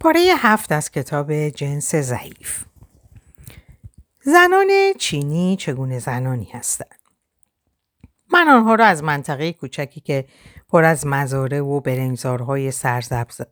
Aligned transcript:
پاره 0.00 0.20
هفت 0.38 0.72
از 0.72 0.90
کتاب 0.90 1.48
جنس 1.48 1.94
ضعیف 1.94 2.64
زنان 4.22 4.68
چینی 4.98 5.56
چگونه 5.56 5.98
زنانی 5.98 6.50
هستند 6.52 6.98
من 8.32 8.48
آنها 8.48 8.74
را 8.74 8.84
از 8.84 9.02
منطقه 9.02 9.52
کوچکی 9.52 10.00
که 10.00 10.24
پر 10.68 10.84
از 10.84 11.06
مزاره 11.06 11.60
و 11.60 11.80
برنگزارهای 11.80 12.70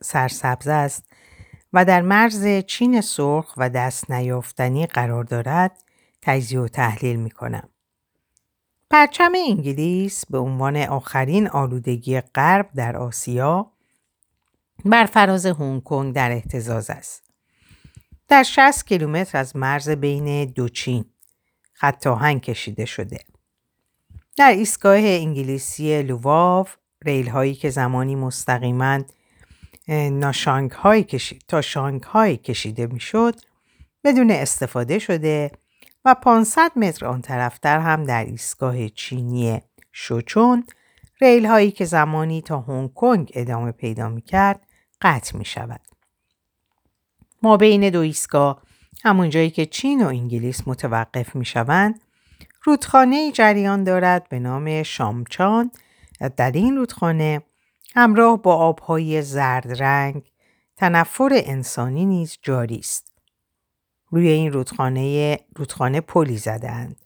سرسبز 0.00 0.68
است 0.68 1.04
و 1.72 1.84
در 1.84 2.02
مرز 2.02 2.46
چین 2.66 3.00
سرخ 3.00 3.54
و 3.56 3.70
دست 3.70 4.10
نیافتنی 4.10 4.86
قرار 4.86 5.24
دارد 5.24 5.82
تجزیه 6.22 6.60
و 6.60 6.68
تحلیل 6.68 7.16
می 7.16 7.30
کنم. 7.30 7.68
پرچم 8.90 9.32
انگلیس 9.48 10.26
به 10.26 10.38
عنوان 10.38 10.76
آخرین 10.76 11.48
آلودگی 11.48 12.20
غرب 12.20 12.70
در 12.74 12.96
آسیا 12.96 13.72
بر 14.90 15.06
فراز 15.06 15.46
هنگ 15.46 15.82
کنگ 15.82 16.14
در 16.14 16.30
احتزاز 16.30 16.90
است. 16.90 17.22
در 18.28 18.42
60 18.42 18.86
کیلومتر 18.86 19.38
از 19.38 19.56
مرز 19.56 19.90
بین 19.90 20.44
دو 20.44 20.68
چین 20.68 21.04
خط 21.72 22.06
آهنگ 22.06 22.40
کشیده 22.40 22.84
شده. 22.84 23.18
در 24.36 24.50
ایستگاه 24.50 24.98
انگلیسی 24.98 26.02
لوواو 26.02 26.66
ریل 27.04 27.28
هایی 27.28 27.54
که 27.54 27.70
زمانی 27.70 28.16
مستقیما 28.16 29.00
کشید 31.02 31.44
تا 31.48 31.60
شانگهای 31.60 32.36
کشیده 32.36 32.86
می‌شد 32.86 33.34
بدون 34.04 34.30
استفاده 34.30 34.98
شده 34.98 35.50
و 36.04 36.14
500 36.14 36.72
متر 36.76 37.06
آن 37.06 37.22
طرفتر 37.22 37.80
هم 37.80 38.04
در 38.04 38.24
ایستگاه 38.24 38.88
چینی 38.88 39.60
شوچون 39.92 40.64
ریل 41.20 41.46
هایی 41.46 41.70
که 41.70 41.84
زمانی 41.84 42.42
تا 42.42 42.60
هنگ 42.60 42.94
کنگ 42.94 43.32
ادامه 43.34 43.72
پیدا 43.72 44.08
می 44.08 44.22
کرد 44.22 44.65
قطع 45.02 45.36
می 45.36 45.44
شود. 45.44 45.80
ما 47.42 47.56
بین 47.56 47.90
دو 47.90 48.00
ایستگاه 48.00 48.62
همون 49.04 49.30
جایی 49.30 49.50
که 49.50 49.66
چین 49.66 50.04
و 50.04 50.08
انگلیس 50.08 50.68
متوقف 50.68 51.36
می 51.36 51.44
شوند 51.44 52.00
رودخانه 52.62 53.32
جریان 53.32 53.84
دارد 53.84 54.28
به 54.28 54.38
نام 54.38 54.82
شامچان 54.82 55.70
در 56.36 56.52
این 56.52 56.76
رودخانه 56.76 57.42
همراه 57.94 58.42
با 58.42 58.56
آبهای 58.56 59.22
زرد 59.22 59.82
رنگ 59.82 60.22
تنفر 60.76 61.28
انسانی 61.32 62.04
نیز 62.04 62.38
جاری 62.42 62.78
است. 62.78 63.12
روی 64.10 64.28
این 64.28 64.52
رودخانه 64.52 65.38
رودخانه 65.56 66.00
پلی 66.00 66.38
زدند. 66.38 66.96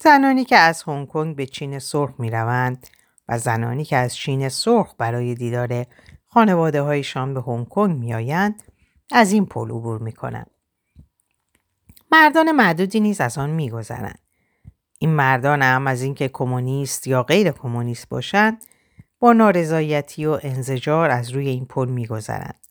زنانی 0.00 0.44
که 0.44 0.56
از 0.56 0.82
هنگ 0.82 1.08
کنگ 1.08 1.36
به 1.36 1.46
چین 1.46 1.78
سرخ 1.78 2.10
می 2.18 2.30
روند 2.30 2.86
و 3.28 3.38
زنانی 3.38 3.84
که 3.84 3.96
از 3.96 4.16
چین 4.16 4.48
سرخ 4.48 4.94
برای 4.98 5.34
دیدار 5.34 5.86
خانواده 6.34 6.82
هایشان 6.82 7.34
به 7.34 7.42
هنگ 7.42 7.68
کنگ 7.68 7.98
می 7.98 8.14
آیند 8.14 8.62
از 9.12 9.32
این 9.32 9.46
پل 9.46 9.70
عبور 9.70 9.98
می 9.98 10.12
کنند. 10.12 10.50
مردان 12.12 12.52
معدودی 12.52 13.00
نیز 13.00 13.20
از 13.20 13.38
آن 13.38 13.50
می 13.50 13.70
گذرند. 13.70 14.18
این 14.98 15.10
مردان 15.10 15.62
هم 15.62 15.86
از 15.86 16.02
اینکه 16.02 16.28
کمونیست 16.28 17.06
یا 17.06 17.22
غیر 17.22 17.50
کمونیست 17.50 18.08
باشند 18.08 18.64
با 19.18 19.32
نارضایتی 19.32 20.26
و 20.26 20.38
انزجار 20.42 21.10
از 21.10 21.30
روی 21.30 21.48
این 21.48 21.64
پل 21.64 21.88
میگذرند. 21.88 22.66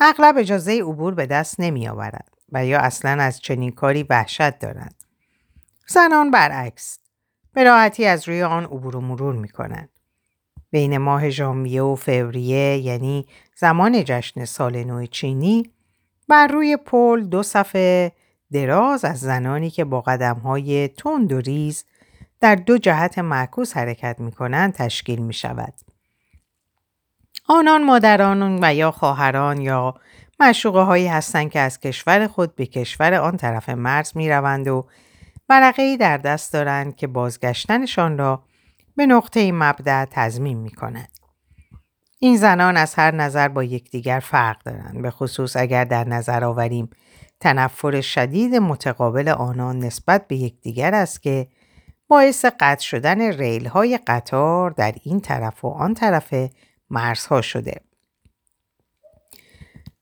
اغلب 0.00 0.34
اجازه 0.38 0.82
عبور 0.82 1.14
به 1.14 1.26
دست 1.26 1.60
نمی 1.60 1.88
آورد 1.88 2.28
و 2.52 2.66
یا 2.66 2.80
اصلا 2.80 3.22
از 3.22 3.40
چنین 3.40 3.70
کاری 3.70 4.02
وحشت 4.02 4.58
دارند. 4.58 4.94
زنان 5.86 6.30
برعکس 6.30 6.98
به 7.52 7.64
راحتی 7.64 8.06
از 8.06 8.28
روی 8.28 8.42
آن 8.42 8.64
عبور 8.64 8.96
و 8.96 9.00
مرور 9.00 9.34
می 9.34 9.48
کنند. 9.48 9.88
بین 10.70 10.98
ماه 10.98 11.30
ژانویه 11.30 11.82
و 11.82 11.94
فوریه 11.94 12.76
یعنی 12.76 13.26
زمان 13.56 14.04
جشن 14.04 14.44
سال 14.44 14.84
نو 14.84 15.06
چینی 15.06 15.70
بر 16.28 16.46
روی 16.46 16.76
پل 16.76 17.24
دو 17.24 17.42
صفحه 17.42 18.12
دراز 18.52 19.04
از 19.04 19.20
زنانی 19.20 19.70
که 19.70 19.84
با 19.84 20.04
های 20.44 20.88
تند 20.88 21.32
و 21.32 21.40
ریز 21.40 21.84
در 22.40 22.54
دو 22.54 22.78
جهت 22.78 23.18
معکوس 23.18 23.76
حرکت 23.76 24.16
می 24.20 24.32
کنند 24.32 24.72
تشکیل 24.72 25.18
می 25.18 25.32
شود. 25.32 25.74
آنان 27.48 27.84
مادران 27.84 28.58
و 28.62 28.74
یا 28.74 28.90
خواهران 28.90 29.60
یا 29.60 29.94
مشوقه 30.40 30.80
هایی 30.80 31.06
هستند 31.06 31.50
که 31.50 31.60
از 31.60 31.80
کشور 31.80 32.26
خود 32.26 32.56
به 32.56 32.66
کشور 32.66 33.14
آن 33.14 33.36
طرف 33.36 33.68
مرز 33.68 34.16
می 34.16 34.30
روند 34.30 34.68
و 34.68 34.86
ورقه 35.48 35.96
در 35.96 36.16
دست 36.16 36.52
دارند 36.52 36.96
که 36.96 37.06
بازگشتنشان 37.06 38.18
را 38.18 38.42
به 38.98 39.06
نقطه 39.06 39.52
مبدع 39.52 40.04
تضمین 40.04 40.58
می 40.58 40.70
کند. 40.70 41.08
این 42.18 42.36
زنان 42.36 42.76
از 42.76 42.94
هر 42.94 43.14
نظر 43.14 43.48
با 43.48 43.64
یکدیگر 43.64 44.20
فرق 44.20 44.62
دارند 44.62 45.02
به 45.02 45.10
خصوص 45.10 45.56
اگر 45.56 45.84
در 45.84 46.04
نظر 46.04 46.44
آوریم 46.44 46.90
تنفر 47.40 48.00
شدید 48.00 48.54
متقابل 48.54 49.28
آنان 49.28 49.78
نسبت 49.78 50.28
به 50.28 50.36
یکدیگر 50.36 50.94
است 50.94 51.22
که 51.22 51.48
باعث 52.08 52.44
قطع 52.44 52.82
شدن 52.82 53.20
ریل 53.20 53.68
های 53.68 53.98
قطار 54.06 54.70
در 54.70 54.94
این 55.04 55.20
طرف 55.20 55.64
و 55.64 55.68
آن 55.68 55.94
طرف 55.94 56.34
مرزها 56.90 57.40
شده. 57.40 57.80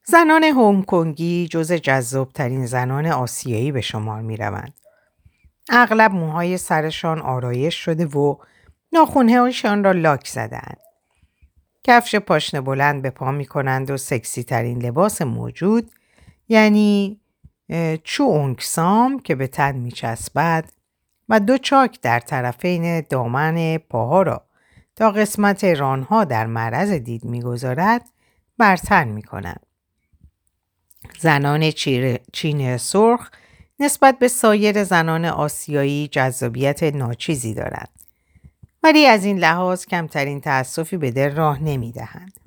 زنان 0.04 0.44
هنگ 0.44 0.84
کنگی 0.84 1.48
جز 1.48 1.72
جذابترین 1.72 2.66
زنان 2.66 3.06
آسیایی 3.06 3.72
به 3.72 3.80
شمار 3.80 4.20
می 4.20 4.36
روند. 4.36 4.74
اغلب 5.68 6.12
موهای 6.12 6.58
سرشان 6.58 7.20
آرایش 7.20 7.74
شده 7.74 8.06
و 8.06 8.36
ناخونهایشان 8.96 9.84
را 9.84 9.92
لاک 9.92 10.28
زدند. 10.28 10.78
کفش 11.84 12.14
پاشنه 12.14 12.60
بلند 12.60 13.02
به 13.02 13.10
پا 13.10 13.32
می 13.32 13.46
کنند 13.46 13.90
و 13.90 13.96
سکسی 13.96 14.42
ترین 14.42 14.82
لباس 14.82 15.22
موجود 15.22 15.90
یعنی 16.48 17.20
چو 18.04 18.22
اونکسام 18.22 19.18
که 19.18 19.34
به 19.34 19.46
تن 19.46 19.76
می 19.76 19.92
چسبد 19.92 20.64
و 21.28 21.40
دو 21.40 21.58
چاک 21.58 22.00
در 22.00 22.20
طرفین 22.20 23.00
دامن 23.00 23.78
پاها 23.78 24.22
را 24.22 24.46
تا 24.96 25.10
قسمت 25.10 25.64
رانها 25.64 26.24
در 26.24 26.46
معرض 26.46 26.90
دید 26.90 27.24
می‌گذارد 27.24 28.02
برتن 28.58 29.08
می 29.08 29.22
کند. 29.22 29.66
زنان 31.18 31.70
چین 32.32 32.76
سرخ 32.76 33.30
نسبت 33.80 34.18
به 34.18 34.28
سایر 34.28 34.84
زنان 34.84 35.24
آسیایی 35.24 36.08
جذابیت 36.08 36.82
ناچیزی 36.82 37.54
دارند. 37.54 38.05
ولی 38.86 39.06
از 39.06 39.24
این 39.24 39.38
لحاظ 39.38 39.86
کمترین 39.86 40.40
تأسفی 40.40 40.96
به 40.96 41.10
دل 41.10 41.34
راه 41.34 41.62
نمی 41.62 41.92
دهند. 41.92 42.40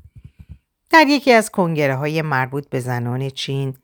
در 0.90 1.08
یکی 1.08 1.32
از 1.32 1.50
کنگره 1.50 1.96
های 1.96 2.22
مربوط 2.22 2.70
به 2.70 2.80
زنان 2.80 3.30
چین 3.30 3.78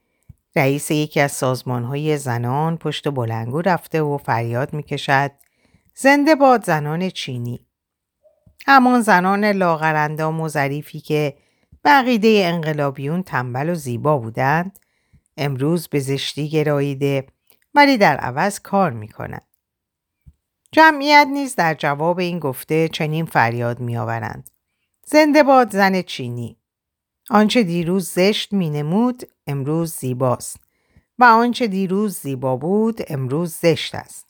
رئیس 0.56 0.92
یکی 0.92 1.20
از 1.20 1.44
های 1.68 2.18
زنان 2.18 2.78
پشت 2.78 3.10
بلنگو 3.10 3.62
رفته 3.62 4.02
و 4.02 4.18
فریاد 4.18 4.74
می‌کشد 4.74 5.32
زنده 5.96 6.36
باد 6.36 6.66
زنان 6.66 7.10
چینی 7.10 7.60
همان 8.68 9.02
زنان 9.02 9.46
لاغرندام 9.46 10.42
و 10.42 10.48
ظریفی 10.48 11.00
که 11.00 11.38
بقیده 11.86 12.42
انقلابیون 12.46 13.24
تنبل 13.24 13.70
و 13.70 13.76
زیبا 13.76 14.18
بودند 14.18 14.80
امروز 15.38 15.88
به 15.88 16.00
زشتی 16.00 16.50
گراییده 16.50 17.28
ولی 17.74 17.98
در 17.98 18.18
عوض 18.18 18.60
کار 18.60 18.92
می‌کنند 18.92 19.55
جمعیت 20.75 21.28
نیز 21.31 21.56
در 21.56 21.74
جواب 21.74 22.19
این 22.19 22.40
گفته 22.40 22.88
چنین 22.90 23.25
فریاد 23.25 23.80
میآورند 23.80 24.50
زنده 25.06 25.44
باد 25.44 25.72
زن 25.72 26.02
چینی 26.02 26.58
آنچه 27.30 27.63
دیروز 27.63 28.09
زشت 28.09 28.53
می 28.53 28.69
نمود 28.69 29.24
امروز 29.47 29.94
زیباست 29.94 30.59
و 31.19 31.24
آنچه 31.24 31.68
دیروز 31.68 32.18
زیبا 32.18 32.58
بود 32.58 33.02
امروز 33.08 33.53
زشت 33.53 33.96
است. 33.96 34.28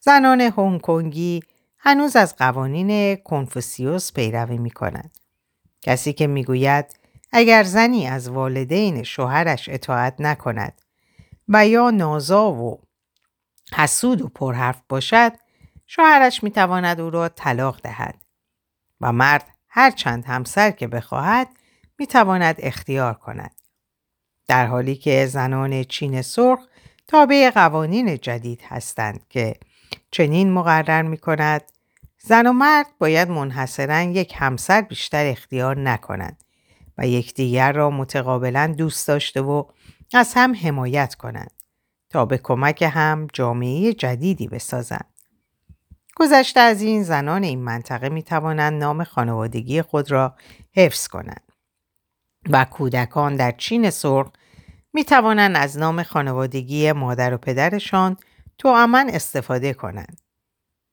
زنان 0.00 0.40
هنگ 0.40 0.80
کنگی 0.80 1.42
هنوز 1.78 2.16
از 2.16 2.36
قوانین 2.36 3.16
کنفوسیوس 3.16 4.12
پیروی 4.12 4.58
می 4.58 4.70
کند. 4.70 5.18
کسی 5.80 6.12
که 6.12 6.26
می‌گوید 6.26 7.00
اگر 7.32 7.62
زنی 7.62 8.06
از 8.06 8.28
والدین 8.28 9.02
شوهرش 9.02 9.68
اطاعت 9.68 10.14
نکند 10.18 10.82
و 11.48 11.66
یا 11.66 11.90
نازا 11.90 12.52
و 12.52 12.87
حسود 13.74 14.22
و 14.22 14.28
پرحرف 14.28 14.82
باشد 14.88 15.32
شوهرش 15.86 16.42
می‌تواند 16.42 17.00
او 17.00 17.10
را 17.10 17.28
طلاق 17.28 17.80
دهد 17.82 18.22
و 19.00 19.12
مرد 19.12 19.46
هر 19.68 19.90
چند 19.90 20.24
همسر 20.24 20.70
که 20.70 20.86
بخواهد 20.86 21.48
می 21.98 22.06
تواند 22.06 22.56
اختیار 22.58 23.14
کند. 23.14 23.54
در 24.46 24.66
حالی 24.66 24.96
که 24.96 25.26
زنان 25.26 25.84
چین 25.84 26.22
سرخ 26.22 26.60
تابع 27.06 27.50
قوانین 27.50 28.18
جدید 28.18 28.60
هستند 28.68 29.28
که 29.28 29.54
چنین 30.10 30.52
مقرر 30.52 31.02
می 31.02 31.18
کند 31.18 31.62
زن 32.18 32.46
و 32.46 32.52
مرد 32.52 32.86
باید 32.98 33.30
منحصرا 33.30 34.02
یک 34.02 34.34
همسر 34.36 34.80
بیشتر 34.80 35.26
اختیار 35.26 35.78
نکنند 35.78 36.44
و 36.98 37.06
یکدیگر 37.06 37.72
را 37.72 37.90
متقابلا 37.90 38.74
دوست 38.78 39.08
داشته 39.08 39.40
و 39.40 39.64
از 40.14 40.34
هم 40.36 40.54
حمایت 40.54 41.14
کنند 41.14 41.57
تا 42.10 42.24
به 42.24 42.38
کمک 42.38 42.82
هم 42.82 43.26
جامعه 43.32 43.92
جدیدی 43.92 44.48
بسازند. 44.48 45.14
گذشته 46.16 46.60
از 46.60 46.82
این 46.82 47.02
زنان 47.02 47.42
این 47.42 47.62
منطقه 47.62 48.08
می 48.08 48.22
توانند 48.22 48.82
نام 48.82 49.04
خانوادگی 49.04 49.82
خود 49.82 50.10
را 50.10 50.34
حفظ 50.76 51.08
کنند. 51.08 51.52
و 52.50 52.64
کودکان 52.64 53.36
در 53.36 53.50
چین 53.50 53.90
سرخ 53.90 54.28
می 54.92 55.04
توانند 55.04 55.56
از 55.56 55.78
نام 55.78 56.02
خانوادگی 56.02 56.92
مادر 56.92 57.34
و 57.34 57.38
پدرشان 57.38 58.16
تو 58.58 58.68
امن 58.68 59.10
استفاده 59.12 59.74
کنند. 59.74 60.20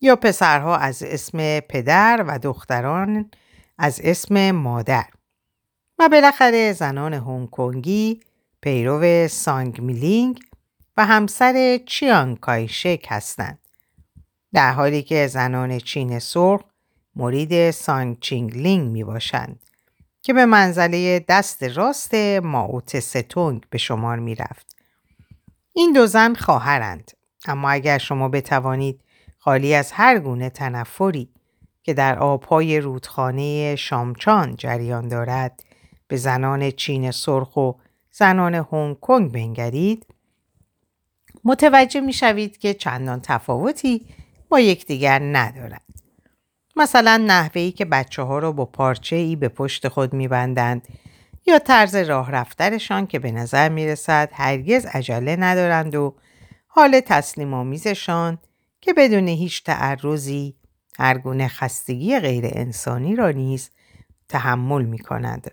یا 0.02 0.16
پسرها 0.16 0.78
از 0.78 1.04
اسم 1.04 1.60
پدر 1.60 2.26
و 2.28 2.40
دختران 2.40 3.32
از 3.78 4.02
اسم 4.04 4.52
مادر. 4.52 5.06
و 6.00 6.10
بالاخره 6.10 6.74
زنان 6.74 7.14
هنگ 7.14 7.50
کنگی 7.50 8.20
پیرو 8.62 9.28
سانگ 9.28 9.82
میلینگ 9.82 10.40
و 10.98 11.06
همسر 11.06 11.80
چیانگ 11.86 12.40
کایشک 12.40 13.06
هستند. 13.10 13.60
در 14.54 14.72
حالی 14.72 15.04
که 15.04 15.28
زنان 15.28 15.80
چین 15.80 16.20
سرخ 16.20 16.62
مرید 17.16 17.72
سونگ 17.72 18.20
چینگلینگ 18.20 18.92
می 18.92 19.04
باشند 19.04 19.60
که 20.22 20.34
به 20.34 20.46
منزله 20.46 21.26
دست 21.28 21.64
راست 21.64 22.14
مائو 22.44 23.00
تسه‌تونگ 23.00 23.64
به 23.70 23.78
شمار 23.78 24.20
می 24.20 24.36
رفت. 24.36 24.76
این 25.74 25.94
دو 25.94 26.08
زن 26.08 26.34
خواهرند 26.34 27.12
اما 27.46 27.70
اگر 27.70 27.98
شما 27.98 28.30
بتوانید 28.30 29.02
خالی 29.38 29.74
از 29.74 29.92
هر 29.92 30.20
گونه 30.20 30.50
تنفری 30.50 31.30
که 31.84 31.94
در 31.94 32.20
آبهای 32.20 32.80
رودخانه 32.80 33.76
شامچان 33.76 34.56
جریان 34.56 35.08
دارد 35.08 35.64
به 36.08 36.18
زنان 36.18 36.72
چین 36.72 37.12
سرخ 37.12 37.58
و 37.58 37.72
زنان 38.12 38.56
هنگ 38.72 39.00
کنگ 39.00 39.32
بنگرید 39.32 40.06
متوجه 41.46 42.00
می 42.02 42.14
شوید 42.14 42.58
که 42.58 42.74
چندان 42.74 43.22
تفاوتی 43.22 44.06
با 44.50 44.60
یکدیگر 44.60 45.20
ندارند. 45.24 46.02
مثلا 46.76 47.24
نحوهی 47.28 47.72
که 47.72 47.86
بچه 47.86 48.22
ها 48.22 48.40
را 48.40 48.52
با 48.52 48.66
پارچه 48.66 49.16
ای 49.16 49.36
به 49.36 49.50
پشت 49.50 49.88
خود 49.88 50.14
می 50.14 50.28
بندند 50.28 50.88
یا 51.48 51.60
طرز 51.60 51.96
راه 51.96 52.32
رفترشان 52.32 53.08
که 53.08 53.20
به 53.20 53.32
نظر 53.32 53.70
می 53.70 53.88
رسد 53.88 54.30
هرگز 54.34 54.86
عجله 54.86 55.36
ندارند 55.36 55.96
و 55.96 56.16
حال 56.68 57.00
تسلیم 57.00 57.54
آمیزشان 57.54 58.38
که 58.82 58.94
بدون 58.94 59.28
هیچ 59.28 59.64
تعرضی 59.64 60.56
هر 61.00 61.18
گونه 61.18 61.48
خستگی 61.48 62.20
غیر 62.20 62.46
انسانی 62.48 63.16
را 63.16 63.32
نیز 63.32 63.70
تحمل 64.30 64.86
می 64.86 65.00
کند. 65.00 65.52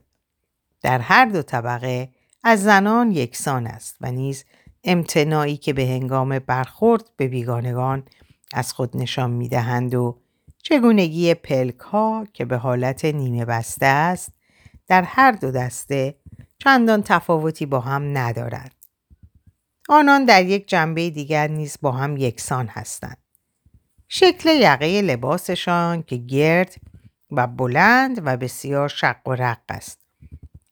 در 0.83 0.99
هر 0.99 1.25
دو 1.25 1.43
طبقه 1.43 2.09
از 2.45 2.63
زنان 2.63 3.13
یکسان 3.13 3.67
است 3.67 3.97
و 4.01 4.11
نیز 4.11 4.45
امتناعی 4.85 5.57
که 5.57 5.73
به 5.73 5.87
هنگام 5.87 6.39
برخورد 6.39 7.11
به 7.17 7.29
بیگانگان 7.29 8.03
از 8.53 8.73
خود 8.73 8.97
نشان 8.97 9.31
می 9.31 9.49
دهند 9.49 9.95
و 9.95 10.19
چگونگی 10.63 11.35
پلک 11.35 11.79
ها 11.79 12.27
که 12.33 12.45
به 12.45 12.57
حالت 12.57 13.05
نیمه 13.05 13.45
بسته 13.45 13.87
است 13.87 14.33
در 14.87 15.03
هر 15.03 15.33
دو 15.33 15.51
دسته 15.51 16.15
چندان 16.59 17.03
تفاوتی 17.03 17.67
با 17.67 17.81
هم 17.81 18.19
ندارد. 18.19 18.75
آنان 19.89 20.25
در 20.25 20.45
یک 20.45 20.69
جنبه 20.69 21.11
دیگر 21.11 21.49
نیز 21.49 21.79
با 21.83 21.93
هم 21.93 22.17
یکسان 22.17 22.67
هستند. 22.67 23.17
شکل 24.09 24.49
یقه 24.49 25.03
لباسشان 25.03 26.03
که 26.03 26.17
گرد 26.17 26.75
و 27.31 27.47
بلند 27.47 28.21
و 28.25 28.37
بسیار 28.37 28.89
شق 28.89 29.29
و 29.29 29.33
رق 29.33 29.61
است 29.69 29.99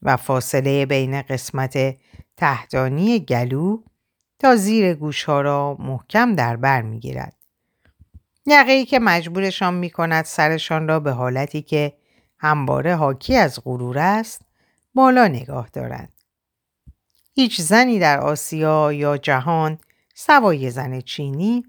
و 0.02 0.16
فاصله 0.16 0.86
بین 0.86 1.22
قسمت 1.22 1.96
تحتانی 2.36 3.20
گلو 3.20 3.82
تا 4.40 4.56
زیر 4.56 4.94
گوش 4.94 5.24
ها 5.24 5.40
را 5.40 5.76
محکم 5.78 6.34
در 6.34 6.56
بر 6.56 6.82
می 6.82 7.00
گیرد. 7.00 7.36
یقه 8.46 8.72
ای 8.72 8.84
که 8.84 8.98
مجبورشان 8.98 9.74
می 9.74 9.90
کند 9.90 10.24
سرشان 10.24 10.88
را 10.88 11.00
به 11.00 11.12
حالتی 11.12 11.62
که 11.62 11.92
همواره 12.38 12.96
حاکی 12.96 13.36
از 13.36 13.58
غرور 13.64 13.98
است 13.98 14.42
بالا 14.94 15.28
نگاه 15.28 15.68
دارند. 15.72 16.12
هیچ 17.34 17.60
زنی 17.60 17.98
در 17.98 18.20
آسیا 18.20 18.92
یا 18.92 19.16
جهان 19.16 19.78
سوای 20.14 20.70
زن 20.70 21.00
چینی 21.00 21.64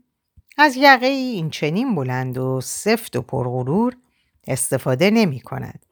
از 0.58 0.76
یقه 0.78 1.06
ای 1.06 1.32
این 1.32 1.50
چنین 1.50 1.96
بلند 1.96 2.38
و 2.38 2.62
سفت 2.62 3.16
و 3.16 3.22
پرغرور 3.22 3.98
استفاده 4.48 5.12
نمی 5.12 5.40
کند. 5.40 5.86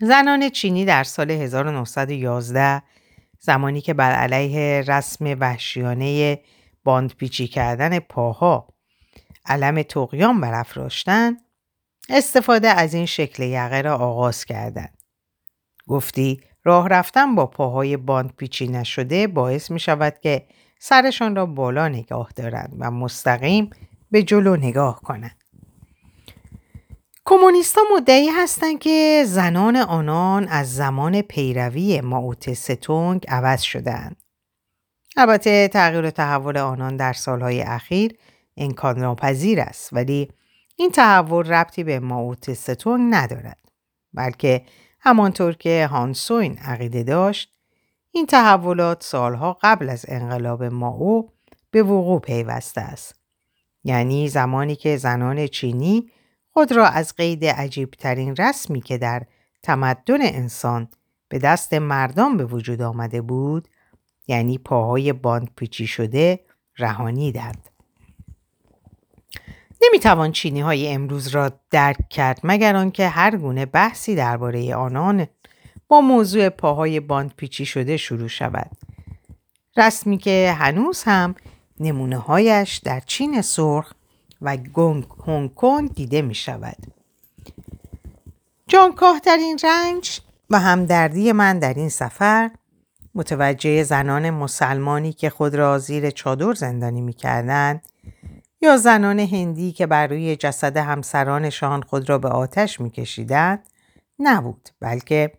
زنان 0.00 0.48
چینی 0.48 0.84
در 0.84 1.04
سال 1.04 1.30
1911 1.30 2.82
زمانی 3.44 3.80
که 3.80 3.94
بر 3.94 4.12
علیه 4.12 4.84
رسم 4.88 5.36
وحشیانه 5.40 6.40
باندپیچی 6.84 7.48
کردن 7.48 7.98
پاها 7.98 8.68
علم 9.46 9.82
تقیان 9.82 10.40
برافراشتند 10.40 11.36
استفاده 12.08 12.68
از 12.68 12.94
این 12.94 13.06
شکل 13.06 13.42
یقه 13.42 13.80
را 13.80 13.96
آغاز 13.96 14.44
کردند. 14.44 14.98
گفتی 15.88 16.40
راه 16.64 16.88
رفتن 16.88 17.34
با 17.34 17.46
پاهای 17.46 17.96
باند 17.96 18.36
پیچی 18.36 18.68
نشده 18.68 19.26
باعث 19.26 19.70
می 19.70 19.80
شود 19.80 20.18
که 20.22 20.46
سرشان 20.80 21.36
را 21.36 21.46
بالا 21.46 21.88
نگاه 21.88 22.30
دارند 22.36 22.76
و 22.78 22.90
مستقیم 22.90 23.70
به 24.10 24.22
جلو 24.22 24.56
نگاه 24.56 25.00
کنند. 25.00 25.43
کمونیستا 27.26 27.80
مدعی 27.96 28.28
هستند 28.28 28.78
که 28.78 29.24
زنان 29.26 29.76
آنان 29.76 30.48
از 30.48 30.74
زمان 30.74 31.22
پیروی 31.22 32.00
ماوت 32.00 32.52
ستونگ 32.52 33.24
عوض 33.28 33.62
شدهاند. 33.62 34.16
البته 35.16 35.68
تغییر 35.68 36.04
و 36.04 36.10
تحول 36.10 36.56
آنان 36.56 36.96
در 36.96 37.12
سالهای 37.12 37.62
اخیر 37.62 38.18
امکان 38.56 38.98
ناپذیر 38.98 39.60
است 39.60 39.92
ولی 39.92 40.28
این 40.76 40.90
تحول 40.90 41.46
ربطی 41.46 41.84
به 41.84 42.00
ماوت 42.00 42.54
ستونگ 42.54 43.14
ندارد 43.14 43.58
بلکه 44.14 44.62
همانطور 45.00 45.52
که 45.52 45.88
هانسوین 45.90 46.58
عقیده 46.58 47.02
داشت 47.02 47.52
این 48.10 48.26
تحولات 48.26 49.02
سالها 49.02 49.58
قبل 49.62 49.88
از 49.88 50.04
انقلاب 50.08 50.64
ماو 50.64 51.30
به 51.70 51.82
وقوع 51.82 52.20
پیوسته 52.20 52.80
است 52.80 53.14
یعنی 53.84 54.28
زمانی 54.28 54.76
که 54.76 54.96
زنان 54.96 55.46
چینی 55.46 56.10
خود 56.54 56.72
را 56.72 56.86
از 56.86 57.14
قید 57.14 57.44
عجیبترین 57.44 58.36
رسمی 58.36 58.80
که 58.80 58.98
در 58.98 59.22
تمدن 59.62 60.18
انسان 60.20 60.88
به 61.28 61.38
دست 61.38 61.74
مردان 61.74 62.36
به 62.36 62.44
وجود 62.44 62.82
آمده 62.82 63.22
بود 63.22 63.68
یعنی 64.26 64.58
پاهای 64.58 65.12
باند 65.12 65.50
پیچی 65.56 65.86
شده 65.86 66.40
رهانیدند. 66.78 67.68
نمی‌توان 69.82 70.32
چینی 70.32 70.60
های 70.60 70.88
امروز 70.88 71.28
را 71.28 71.52
درک 71.70 72.08
کرد 72.08 72.40
مگر 72.44 72.76
آنکه 72.76 73.08
هر 73.08 73.36
گونه 73.36 73.66
بحثی 73.66 74.14
درباره 74.14 74.74
آنان 74.74 75.26
با 75.88 76.00
موضوع 76.00 76.48
پاهای 76.48 77.00
باند 77.00 77.34
پیچی 77.36 77.66
شده 77.66 77.96
شروع 77.96 78.28
شود. 78.28 78.70
رسمی 79.76 80.18
که 80.18 80.54
هنوز 80.58 81.02
هم 81.02 81.34
نمونه 81.80 82.18
هایش 82.18 82.76
در 82.76 83.00
چین 83.00 83.42
سرخ 83.42 83.92
و 84.44 84.56
هنگ 85.26 85.54
کنگ 85.54 85.94
دیده 85.94 86.22
می 86.22 86.34
شود. 86.34 86.76
جانکاه 88.66 89.20
در 89.24 89.36
این 89.36 89.58
رنج 89.64 90.20
و 90.50 90.58
همدردی 90.58 91.32
من 91.32 91.58
در 91.58 91.74
این 91.74 91.88
سفر 91.88 92.50
متوجه 93.14 93.82
زنان 93.82 94.30
مسلمانی 94.30 95.12
که 95.12 95.30
خود 95.30 95.54
را 95.54 95.78
زیر 95.78 96.10
چادر 96.10 96.52
زندانی 96.52 97.00
می 97.00 97.12
کردند 97.12 97.82
یا 98.62 98.76
زنان 98.76 99.20
هندی 99.20 99.72
که 99.72 99.86
بر 99.86 100.06
روی 100.06 100.36
جسد 100.36 100.76
همسرانشان 100.76 101.82
خود 101.82 102.08
را 102.08 102.18
به 102.18 102.28
آتش 102.28 102.80
میکشیدند 102.80 103.58
نبود 104.18 104.68
بلکه 104.80 105.32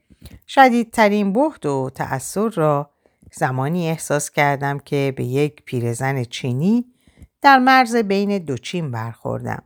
شدیدترین 0.48 1.34
بحت 1.34 1.66
و 1.66 1.90
تأثیر 1.90 2.50
را 2.50 2.90
زمانی 3.32 3.90
احساس 3.90 4.30
کردم 4.30 4.80
که 4.80 5.14
به 5.18 5.24
یک 5.24 5.64
پیرزن 5.66 6.24
چینی 6.24 6.86
در 7.46 7.60
مرز 7.60 7.96
بین 7.96 8.38
دو 8.38 8.58
چین 8.58 8.92
برخوردم. 8.92 9.64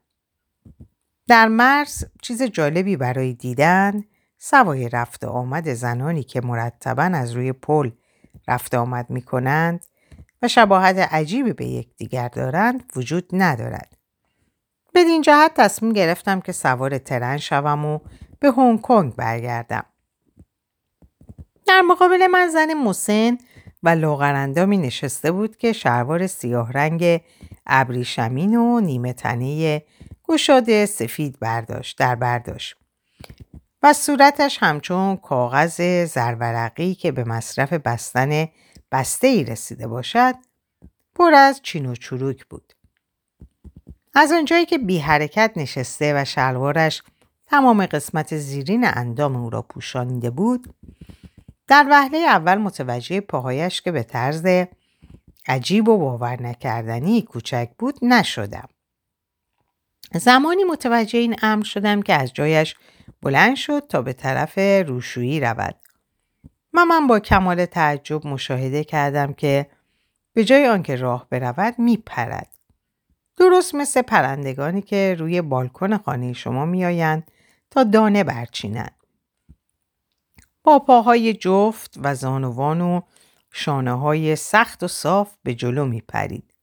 در 1.27 1.47
مرز 1.47 2.05
چیز 2.21 2.43
جالبی 2.43 2.97
برای 2.97 3.33
دیدن 3.33 4.03
سوای 4.37 4.89
رفت 4.89 5.23
آمد 5.23 5.73
زنانی 5.73 6.23
که 6.23 6.41
مرتبا 6.41 7.03
از 7.03 7.31
روی 7.31 7.53
پل 7.53 7.91
رفت 8.47 8.75
آمد 8.75 9.09
می 9.09 9.21
کنند 9.21 9.85
و 10.41 10.47
شباهت 10.47 10.97
عجیبی 10.97 11.53
به 11.53 11.65
یکدیگر 11.65 12.27
دارند 12.27 12.83
وجود 12.95 13.29
ندارد. 13.33 13.97
بدین 14.95 15.21
جهت 15.21 15.53
تصمیم 15.53 15.93
گرفتم 15.93 16.41
که 16.41 16.51
سوار 16.51 16.97
ترن 16.97 17.37
شوم 17.37 17.85
و 17.85 17.99
به 18.39 18.51
هنگ 18.51 18.81
کنگ 18.81 19.15
برگردم. 19.15 19.85
در 21.67 21.81
مقابل 21.81 22.27
من 22.27 22.49
زن 22.49 22.73
مسن 22.73 23.37
و 23.83 23.89
لاغرندامی 23.89 24.77
نشسته 24.77 25.31
بود 25.31 25.57
که 25.57 25.73
شلوار 25.73 26.27
سیاه 26.27 26.71
رنگ 26.71 27.21
ابریشمین 27.67 28.55
و 28.55 28.79
نیمه 28.79 29.13
تنه 29.13 29.83
گشاده 30.23 30.85
سفید 30.85 31.39
برداشت 31.39 31.97
در 31.97 32.15
برداشت 32.15 32.75
و 33.83 33.93
صورتش 33.93 34.57
همچون 34.61 35.17
کاغذ 35.17 36.05
زرورقی 36.05 36.95
که 36.95 37.11
به 37.11 37.23
مصرف 37.23 37.73
بستن 37.73 38.47
بسته 38.91 39.27
ای 39.27 39.43
رسیده 39.43 39.87
باشد 39.87 40.35
پر 41.15 41.33
از 41.33 41.61
چین 41.63 41.85
و 41.85 41.95
چروک 41.95 42.45
بود. 42.45 42.73
از 44.13 44.31
آنجایی 44.31 44.65
که 44.65 44.77
بی 44.77 44.99
حرکت 44.99 45.51
نشسته 45.55 46.21
و 46.21 46.25
شلوارش 46.25 47.03
تمام 47.45 47.85
قسمت 47.85 48.37
زیرین 48.37 48.87
اندام 48.87 49.35
او 49.35 49.49
را 49.49 49.61
پوشانیده 49.61 50.29
بود 50.29 50.73
در 51.69 51.87
وهله 51.89 52.17
اول 52.17 52.57
متوجه 52.57 53.21
پاهایش 53.21 53.81
که 53.81 53.91
به 53.91 54.03
طرز 54.03 54.47
عجیب 55.47 55.89
و 55.89 55.97
باور 55.97 56.41
نکردنی 56.41 57.21
کوچک 57.21 57.69
بود 57.77 57.99
نشدم. 58.01 58.69
زمانی 60.13 60.63
متوجه 60.63 61.19
این 61.19 61.35
امر 61.41 61.63
شدم 61.63 62.01
که 62.01 62.13
از 62.13 62.33
جایش 62.33 62.75
بلند 63.21 63.55
شد 63.55 63.83
تا 63.89 64.01
به 64.01 64.13
طرف 64.13 64.57
روشویی 64.87 65.39
رود. 65.39 65.75
من 66.73 67.07
با 67.07 67.19
کمال 67.19 67.65
تعجب 67.65 68.27
مشاهده 68.27 68.83
کردم 68.83 69.33
که 69.33 69.69
به 70.33 70.43
جای 70.43 70.67
آنکه 70.67 70.95
راه 70.95 71.27
برود 71.29 71.79
میپرد. 71.79 72.49
درست 73.37 73.75
مثل 73.75 74.01
پرندگانی 74.01 74.81
که 74.81 75.15
روی 75.19 75.41
بالکن 75.41 75.97
خانه 75.97 76.33
شما 76.33 76.65
میآیند 76.65 77.31
تا 77.71 77.83
دانه 77.83 78.23
برچینند. 78.23 78.98
با 80.69 80.79
پاهای 80.79 81.33
جفت 81.33 81.95
و 82.03 82.15
زانوان 82.15 82.81
و 82.81 83.01
شانه 83.51 83.93
های 83.93 84.35
سخت 84.35 84.83
و 84.83 84.87
صاف 84.87 85.35
به 85.43 85.55
جلو 85.55 85.85
می 85.85 86.01
پرید. 86.01 86.53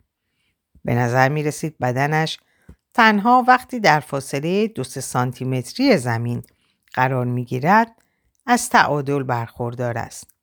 به 0.85 0.95
نظر 0.95 1.29
می 1.29 1.43
رسید 1.43 1.79
بدنش 1.79 2.39
تنها 2.95 3.45
وقتی 3.49 3.81
در 3.81 4.01
فاصله 4.01 4.69
دو 4.69 4.85
سه 4.85 5.01
سانتیمتری 5.01 5.97
زمین 5.97 6.43
قرار 6.95 7.27
می 7.27 7.45
گیرد 7.45 7.93
از 8.47 8.69
تعادل 8.69 9.23
برخوردار 9.23 9.99
است. 9.99 10.35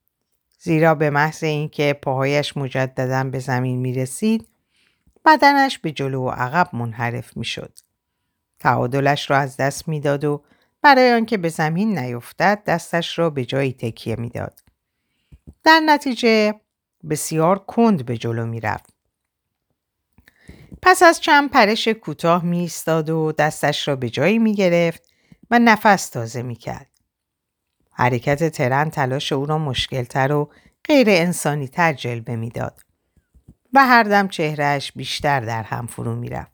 زیرا 0.59 0.95
به 0.95 1.09
محض 1.09 1.43
اینکه 1.43 1.99
پاهایش 2.01 2.57
مجددا 2.57 3.23
به 3.23 3.39
زمین 3.39 3.79
می 3.79 3.93
رسید 3.93 4.47
بدنش 5.25 5.79
به 5.79 5.91
جلو 5.91 6.23
و 6.23 6.29
عقب 6.29 6.75
منحرف 6.75 7.37
می 7.37 7.45
شد. 7.45 7.79
تعادلش 8.59 9.29
را 9.29 9.37
از 9.37 9.57
دست 9.57 9.87
می‌داد 9.87 10.25
و 10.25 10.43
برای 10.83 11.13
آنکه 11.13 11.37
به 11.37 11.49
زمین 11.49 11.99
نیفتد 11.99 12.63
دستش 12.67 13.19
را 13.19 13.29
به 13.29 13.45
جایی 13.45 13.73
تکیه 13.73 14.15
می‌داد. 14.15 14.59
در 15.63 15.81
نتیجه 15.85 16.53
بسیار 17.09 17.59
کند 17.59 18.05
به 18.05 18.17
جلو 18.17 18.45
می 18.45 18.59
رفت. 18.59 18.93
پس 20.81 21.03
از 21.03 21.21
چند 21.21 21.49
پرش 21.49 21.87
کوتاه 21.87 22.45
می 22.45 22.59
ایستاد 22.59 23.09
و 23.09 23.31
دستش 23.31 23.87
را 23.87 23.95
به 23.95 24.09
جایی 24.09 24.39
می 24.39 24.55
گرفت 24.55 25.01
و 25.51 25.59
نفس 25.59 26.09
تازه 26.09 26.41
می 26.41 26.55
کرد. 26.55 26.89
حرکت 27.91 28.49
ترن 28.49 28.89
تلاش 28.89 29.31
او 29.31 29.45
را 29.45 29.57
مشکلتر 29.57 30.31
و 30.31 30.49
غیر 30.83 31.09
انسانی 31.09 31.67
تر 31.67 31.93
جلبه 31.93 32.35
می‌داد 32.35 32.81
و 33.73 33.85
هر 33.85 34.03
دم 34.03 34.27
چهرهش 34.27 34.91
بیشتر 34.91 35.39
در 35.39 35.63
هم 35.63 35.87
فرو 35.87 36.15
می 36.15 36.29
رفت. 36.29 36.52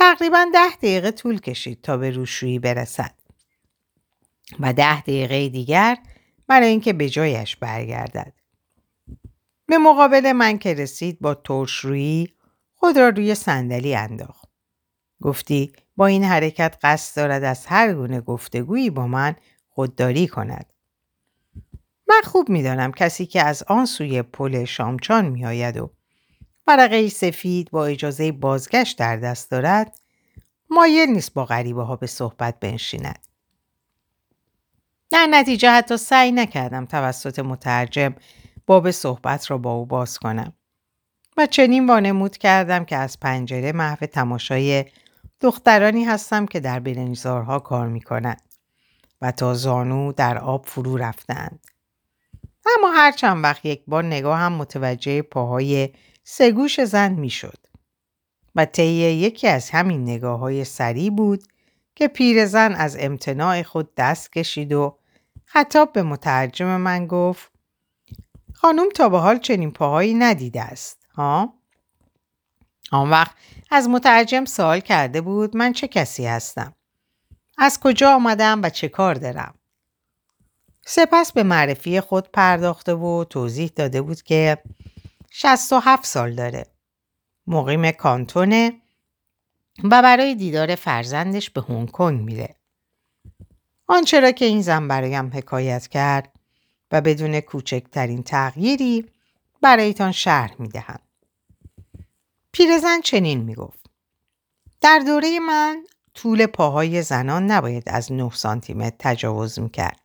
تقریبا 0.00 0.46
ده 0.54 0.76
دقیقه 0.76 1.10
طول 1.10 1.40
کشید 1.40 1.82
تا 1.82 1.96
به 1.96 2.10
روشویی 2.10 2.58
برسد 2.58 3.14
و 4.60 4.72
ده 4.72 5.00
دقیقه 5.00 5.48
دیگر 5.48 5.98
برای 6.46 6.68
اینکه 6.68 6.92
به 6.92 7.08
جایش 7.08 7.56
برگردد. 7.56 8.32
به 9.66 9.78
مقابل 9.78 10.32
من 10.32 10.58
که 10.58 10.74
رسید 10.74 11.20
با 11.20 11.34
ترشرویی 11.34 12.34
خود 12.74 12.98
را 12.98 13.08
روی 13.08 13.34
صندلی 13.34 13.94
انداخت. 13.94 14.48
گفتی 15.22 15.72
با 15.96 16.06
این 16.06 16.24
حرکت 16.24 16.78
قصد 16.82 17.16
دارد 17.16 17.44
از 17.44 17.66
هر 17.66 17.94
گونه 17.94 18.20
گفتگویی 18.20 18.90
با 18.90 19.06
من 19.06 19.36
خودداری 19.68 20.28
کند. 20.28 20.72
من 22.08 22.20
خوب 22.24 22.48
می‌دانم 22.48 22.92
کسی 22.92 23.26
که 23.26 23.42
از 23.42 23.62
آن 23.62 23.86
سوی 23.86 24.22
پل 24.22 24.64
شامچان 24.64 25.26
میآید 25.26 25.76
و 25.76 25.92
ورقه 26.66 27.08
سفید 27.08 27.70
با 27.70 27.86
اجازه 27.86 28.32
بازگشت 28.32 28.98
در 28.98 29.16
دست 29.16 29.50
دارد 29.50 29.98
مایل 30.70 31.08
نیست 31.08 31.34
با 31.34 31.44
غریبه 31.44 31.82
ها 31.82 31.96
به 31.96 32.06
صحبت 32.06 32.60
بنشیند. 32.60 33.26
در 35.10 35.26
نتیجه 35.30 35.70
حتی 35.70 35.96
سعی 35.96 36.32
نکردم 36.32 36.86
توسط 36.86 37.38
مترجم 37.38 38.14
باب 38.66 38.90
صحبت 38.90 39.50
را 39.50 39.58
با 39.58 39.72
او 39.72 39.86
باز 39.86 40.18
کنم 40.18 40.52
و 41.36 41.46
چنین 41.46 41.86
وانمود 41.86 42.36
کردم 42.36 42.84
که 42.84 42.96
از 42.96 43.20
پنجره 43.20 43.72
محو 43.72 44.06
تماشای 44.06 44.84
دخترانی 45.40 46.04
هستم 46.04 46.46
که 46.46 46.60
در 46.60 46.80
برنجزارها 46.80 47.58
کار 47.58 47.88
می 47.88 48.00
کنند 48.00 48.42
و 49.20 49.32
تا 49.32 49.54
زانو 49.54 50.12
در 50.12 50.38
آب 50.38 50.66
فرو 50.66 50.96
رفتند. 50.96 51.66
اما 52.78 52.90
هر 52.90 53.12
چند 53.12 53.44
وقت 53.44 53.64
یک 53.64 53.82
بار 53.86 54.04
نگاه 54.04 54.38
هم 54.38 54.52
متوجه 54.52 55.22
پاهای 55.22 55.88
سگوش 56.24 56.80
زن 56.80 57.12
می 57.12 57.30
شد. 57.30 57.58
و 58.54 58.64
طی 58.64 58.92
یکی 58.92 59.48
از 59.48 59.70
همین 59.70 60.02
نگاه 60.02 60.38
های 60.38 60.64
سری 60.64 61.10
بود 61.10 61.44
که 61.94 62.08
پیرزن 62.08 62.74
از 62.74 62.96
امتناع 63.00 63.62
خود 63.62 63.94
دست 63.94 64.32
کشید 64.32 64.72
و 64.72 64.98
خطاب 65.44 65.92
به 65.92 66.02
مترجم 66.02 66.80
من 66.80 67.06
گفت 67.06 67.52
خانم 68.54 68.88
تا 68.88 69.08
به 69.08 69.18
حال 69.18 69.38
چنین 69.38 69.70
پاهایی 69.70 70.14
ندیده 70.14 70.62
است 70.62 71.06
ها؟ 71.14 71.54
آن 72.92 73.10
وقت 73.10 73.36
از 73.70 73.88
مترجم 73.88 74.44
سوال 74.44 74.80
کرده 74.80 75.20
بود 75.20 75.56
من 75.56 75.72
چه 75.72 75.88
کسی 75.88 76.26
هستم؟ 76.26 76.74
از 77.58 77.80
کجا 77.80 78.14
آمدم 78.14 78.60
و 78.62 78.68
چه 78.68 78.88
کار 78.88 79.14
دارم؟ 79.14 79.54
سپس 80.86 81.32
به 81.32 81.42
معرفی 81.42 82.00
خود 82.00 82.28
پرداخته 82.32 82.94
و 82.94 83.24
توضیح 83.24 83.70
داده 83.76 84.02
بود 84.02 84.22
که 84.22 84.58
67 85.30 86.04
سال 86.04 86.34
داره. 86.34 86.66
مقیم 87.46 87.90
کانتونه 87.90 88.72
و 89.84 90.02
برای 90.02 90.34
دیدار 90.34 90.74
فرزندش 90.74 91.50
به 91.50 91.60
هنگ 91.68 91.90
کنگ 91.90 92.20
میره. 92.20 92.56
آنچه 93.86 94.20
را 94.20 94.30
که 94.30 94.44
این 94.44 94.62
زن 94.62 94.88
برایم 94.88 95.30
حکایت 95.34 95.86
کرد 95.86 96.32
و 96.92 97.00
بدون 97.00 97.40
کوچکترین 97.40 98.22
تغییری 98.22 99.06
برایتان 99.62 100.12
شرح 100.12 100.54
می‌دهم. 100.58 101.00
پیرزن 102.52 103.00
چنین 103.00 103.40
می‌گفت. 103.40 103.90
در 104.80 104.98
دوره 104.98 105.38
من 105.38 105.84
طول 106.14 106.46
پاهای 106.46 107.02
زنان 107.02 107.46
نباید 107.50 107.82
از 107.86 108.12
9 108.12 108.30
سانتیمتر 108.30 108.96
تجاوز 108.98 109.58
می‌کرد. 109.58 110.00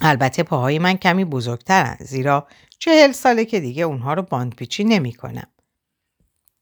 البته 0.00 0.42
پاهای 0.42 0.78
من 0.78 0.94
کمی 0.94 1.24
بزرگترن 1.24 1.96
زیرا 2.00 2.48
چهل 2.78 3.12
ساله 3.12 3.44
که 3.44 3.60
دیگه 3.60 3.82
اونها 3.82 4.14
رو 4.14 4.22
باندپیچی 4.22 4.84
نمی 4.84 5.12
کنم. 5.12 5.46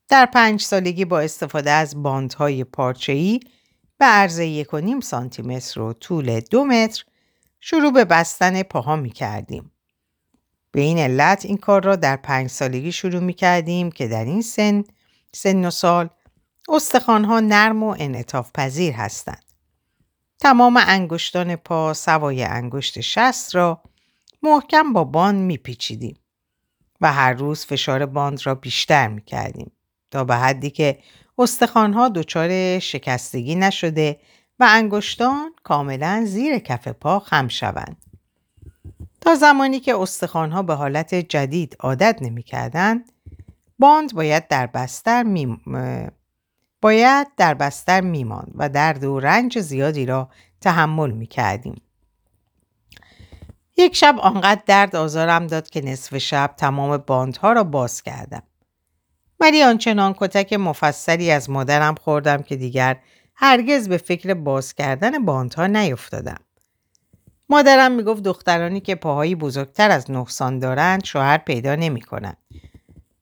در 0.09 0.26
پنج 0.26 0.61
سالگی 0.61 1.04
با 1.04 1.21
استفاده 1.21 1.71
از 1.71 2.02
باندهای 2.02 2.64
پارچه‌ای 2.64 3.40
به 3.99 4.04
عرض 4.04 4.38
یک 4.38 4.75
و 4.75 4.78
نیم 4.78 5.00
سانتی 5.00 5.42
متر 5.42 5.80
و 5.80 5.92
طول 5.92 6.40
دو 6.40 6.64
متر 6.64 7.04
شروع 7.61 7.92
به 7.92 8.04
بستن 8.04 8.62
پاها 8.62 8.97
می 8.97 9.11
کردیم. 9.11 9.71
به 10.71 10.80
این 10.80 10.99
علت 10.99 11.44
این 11.44 11.56
کار 11.56 11.85
را 11.85 11.97
در 11.97 12.16
پنج 12.16 12.50
سالگی 12.50 12.92
شروع 12.92 13.21
می 13.21 13.33
کردیم 13.33 13.90
که 13.90 14.09
در 14.09 14.25
این 14.25 14.42
سن 14.42 14.85
سن 15.35 15.64
و 15.64 15.71
سال 15.71 16.09
استخوانها 16.68 17.40
نرم 17.40 17.83
و 17.83 17.97
انعطاف 17.99 18.50
پذیر 18.54 18.92
هستند. 18.92 19.44
تمام 20.40 20.76
انگشتان 20.87 21.56
پا 21.56 21.94
سوای 21.94 22.44
انگشت 22.44 23.00
شست 23.00 23.54
را 23.54 23.83
محکم 24.44 24.92
با 24.92 25.04
باند 25.04 25.40
میپیچیدیم 25.40 26.16
و 27.00 27.12
هر 27.12 27.32
روز 27.32 27.66
فشار 27.66 28.06
باند 28.06 28.46
را 28.46 28.54
بیشتر 28.54 29.08
می‌کردیم 29.08 29.72
تا 30.10 30.24
به 30.24 30.36
حدی 30.36 30.70
که 30.70 30.98
استخوانها 31.38 32.08
دچار 32.08 32.78
شکستگی 32.78 33.54
نشده 33.54 34.20
و 34.60 34.66
انگشتان 34.70 35.54
کاملا 35.62 36.22
زیر 36.26 36.58
کف 36.58 36.88
پا 36.88 37.18
خم 37.18 37.48
شوند. 37.48 37.96
تا 39.20 39.34
زمانی 39.34 39.80
که 39.80 39.96
استخوانها 39.96 40.62
به 40.62 40.74
حالت 40.74 41.14
جدید 41.14 41.76
عادت 41.80 42.18
نمی‌کردند 42.20 43.12
باند 43.78 44.14
باید 44.14 44.48
در 44.48 44.66
بستر 44.66 45.22
می... 45.22 45.58
باید 46.80 47.26
در 47.36 47.54
بستر 47.54 48.00
میماند 48.00 48.52
و 48.54 48.68
درد 48.68 49.04
و 49.04 49.20
رنج 49.20 49.58
زیادی 49.58 50.06
را 50.06 50.30
تحمل 50.60 51.10
می 51.10 51.26
کردیم. 51.26 51.83
یک 53.76 53.96
شب 53.96 54.16
آنقدر 54.18 54.62
درد 54.66 54.96
آزارم 54.96 55.46
داد 55.46 55.70
که 55.70 55.80
نصف 55.80 56.18
شب 56.18 56.54
تمام 56.56 56.96
باندها 56.96 57.52
را 57.52 57.64
باز 57.64 58.02
کردم. 58.02 58.42
ولی 59.40 59.62
آنچنان 59.62 60.14
کتک 60.18 60.52
مفصلی 60.52 61.30
از 61.30 61.50
مادرم 61.50 61.94
خوردم 61.94 62.42
که 62.42 62.56
دیگر 62.56 62.96
هرگز 63.34 63.88
به 63.88 63.96
فکر 63.96 64.34
باز 64.34 64.74
کردن 64.74 65.24
باندها 65.24 65.66
نیفتادم. 65.66 66.38
مادرم 67.48 67.92
می‌گفت 67.92 68.22
دخترانی 68.22 68.80
که 68.80 68.94
پاهایی 68.94 69.34
بزرگتر 69.34 69.90
از 69.90 70.10
نقصان 70.10 70.58
دارند 70.58 71.04
شوهر 71.04 71.38
پیدا 71.38 71.74
نمی 71.74 72.00
کنند 72.00 72.36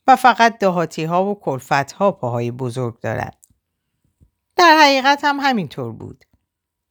و 0.06 0.16
فقط 0.16 0.58
دهاتی 0.58 1.04
ها 1.04 1.24
و 1.24 1.40
کلفت 1.40 1.92
ها 1.92 2.12
پاهای 2.12 2.50
بزرگ 2.50 3.00
دارند. 3.00 3.36
در 4.56 4.78
حقیقت 4.82 5.20
هم 5.24 5.40
همینطور 5.40 5.92
بود 5.92 6.24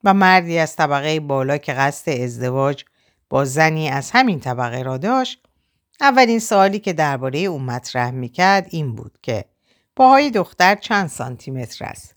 و 0.04 0.14
مردی 0.14 0.58
از 0.58 0.76
طبقه 0.76 1.20
بالا 1.20 1.56
که 1.56 1.72
قصد 1.72 2.10
ازدواج 2.10 2.84
با 3.32 3.44
زنی 3.44 3.88
از 3.88 4.10
همین 4.10 4.40
طبقه 4.40 4.82
را 4.82 4.96
داشت 4.96 5.46
اولین 6.00 6.38
سوالی 6.38 6.78
که 6.78 6.92
درباره 6.92 7.38
او 7.38 7.58
مطرح 7.58 8.10
می‌کرد 8.10 8.66
این 8.70 8.94
بود 8.94 9.18
که 9.22 9.44
پاهای 9.96 10.30
دختر 10.30 10.74
چند 10.74 11.08
سانتی 11.08 11.50
متر 11.50 11.84
است 11.84 12.16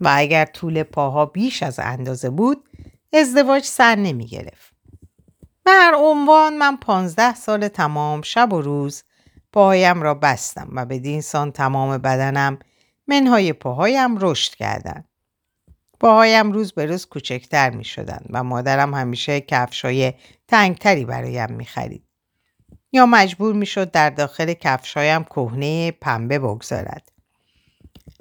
و 0.00 0.12
اگر 0.16 0.44
طول 0.44 0.82
پاها 0.82 1.26
بیش 1.26 1.62
از 1.62 1.78
اندازه 1.78 2.30
بود 2.30 2.68
ازدواج 3.12 3.64
سر 3.64 3.94
نمی 3.94 4.26
گرفت. 4.26 4.74
به 5.64 5.70
هر 5.70 5.94
عنوان 5.96 6.58
من 6.58 6.76
پانزده 6.76 7.34
سال 7.34 7.68
تمام 7.68 8.22
شب 8.22 8.52
و 8.52 8.60
روز 8.60 9.04
پاهایم 9.52 10.02
را 10.02 10.14
بستم 10.14 10.68
و 10.72 10.86
به 10.86 11.20
سان 11.20 11.52
تمام 11.52 11.98
بدنم 11.98 12.58
منهای 13.06 13.52
پاهایم 13.52 14.18
رشد 14.18 14.54
کردند. 14.54 15.11
پاهایم 16.02 16.52
روز 16.52 16.72
به 16.72 16.86
روز 16.86 17.06
کوچکتر 17.06 17.70
می 17.70 17.84
شدن 17.84 18.24
و 18.30 18.44
مادرم 18.44 18.94
همیشه 18.94 19.40
کفشای 19.40 20.12
تنگتری 20.48 21.04
برایم 21.04 21.52
می 21.52 21.64
خرید. 21.64 22.04
یا 22.92 23.06
مجبور 23.06 23.54
می 23.54 23.66
شد 23.66 23.90
در 23.90 24.10
داخل 24.10 24.52
کفشایم 24.52 25.24
کهنه 25.24 25.90
پنبه 25.90 26.38
بگذارد. 26.38 27.12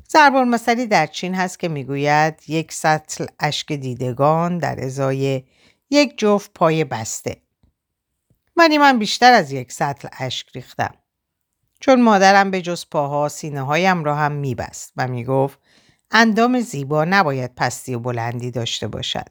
زربان 0.07 0.49
مثلی 0.49 0.85
در 0.85 1.07
چین 1.07 1.35
هست 1.35 1.59
که 1.59 1.67
می‌گوید 1.67 2.43
یک 2.47 2.73
سطل 2.73 3.25
اشک 3.39 3.73
دیدگان 3.73 4.57
در 4.57 4.85
ازای 4.85 5.43
یک 5.89 6.17
جفت 6.17 6.51
پای 6.55 6.83
بسته. 6.83 7.41
ولی 8.57 8.77
من 8.77 8.99
بیشتر 8.99 9.33
از 9.33 9.51
یک 9.51 9.71
سطل 9.71 10.07
اشک 10.19 10.49
ریختم. 10.55 10.93
چون 11.79 12.01
مادرم 12.01 12.51
به 12.51 12.61
جز 12.61 12.85
پاها 12.91 13.29
سینه 13.29 13.61
هایم 13.61 14.03
را 14.03 14.15
هم 14.15 14.31
میبست 14.31 14.93
و 14.97 15.07
می‌گفت 15.07 15.59
اندام 16.11 16.59
زیبا 16.59 17.05
نباید 17.05 17.55
پستی 17.55 17.95
و 17.95 17.99
بلندی 17.99 18.51
داشته 18.51 18.87
باشد. 18.87 19.27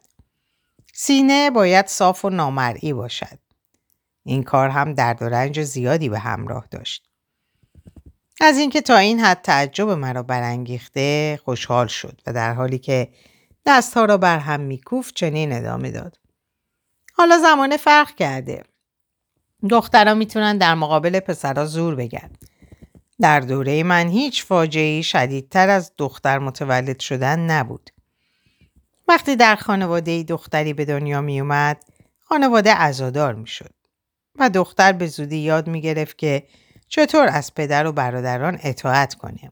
سینه 0.93 1.49
باید 1.49 1.87
صاف 1.87 2.25
و 2.25 2.29
نامرئی 2.29 2.93
باشد. 2.93 3.39
این 4.23 4.43
کار 4.43 4.69
هم 4.69 4.93
درد 4.93 5.21
و 5.21 5.25
رنج 5.25 5.61
زیادی 5.61 6.09
به 6.09 6.19
همراه 6.19 6.67
داشت. 6.71 7.09
از 8.41 8.57
اینکه 8.57 8.81
تا 8.81 8.97
این 8.97 9.19
حد 9.19 9.41
تعجب 9.41 9.89
مرا 9.89 10.23
برانگیخته 10.23 11.39
خوشحال 11.45 11.87
شد 11.87 12.21
و 12.27 12.33
در 12.33 12.53
حالی 12.53 12.77
که 12.77 13.09
دستها 13.65 14.05
را 14.05 14.17
بر 14.17 14.39
هم 14.39 14.59
میکوفت 14.59 15.15
چنین 15.15 15.53
ادامه 15.53 15.91
داد. 15.91 16.19
حالا 17.13 17.37
زمانه 17.37 17.77
فرق 17.77 18.15
کرده. 18.15 18.63
دخترها 19.69 20.13
می‌تونن 20.13 20.57
در 20.57 20.75
مقابل 20.75 21.19
پسرها 21.19 21.65
زور 21.65 21.95
بگن. 21.95 22.29
در 23.21 23.39
دوره 23.39 23.83
من 23.83 24.07
هیچ 24.07 24.45
فاجعه 24.45 25.01
شدیدتر 25.01 25.69
از 25.69 25.91
دختر 25.97 26.39
متولد 26.39 26.99
شدن 26.99 27.39
نبود. 27.39 27.89
وقتی 29.07 29.35
در 29.35 29.55
خانواده 29.55 30.23
دختری 30.23 30.73
به 30.73 30.85
دنیا 30.85 31.21
می 31.21 31.41
اومد، 31.41 31.83
خانواده 32.19 32.73
عزادار 32.73 33.33
می 33.35 33.47
شد. 33.47 33.73
و 34.35 34.49
دختر 34.49 34.91
به 34.91 35.07
زودی 35.07 35.37
یاد 35.37 35.67
می 35.67 35.81
گرفت 35.81 36.17
که 36.17 36.47
چطور 36.87 37.27
از 37.27 37.53
پدر 37.53 37.87
و 37.87 37.91
برادران 37.91 38.59
اطاعت 38.63 39.13
کنه. 39.13 39.51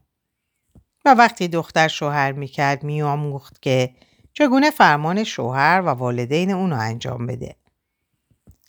و 1.04 1.14
وقتی 1.14 1.48
دختر 1.48 1.88
شوهر 1.88 2.32
می 2.32 2.48
کرد 2.48 2.82
می 2.82 3.02
آموخت 3.02 3.62
که 3.62 3.94
چگونه 4.32 4.70
فرمان 4.70 5.24
شوهر 5.24 5.82
و 5.86 5.88
والدین 5.88 6.50
اونو 6.50 6.76
انجام 6.76 7.26
بده. 7.26 7.56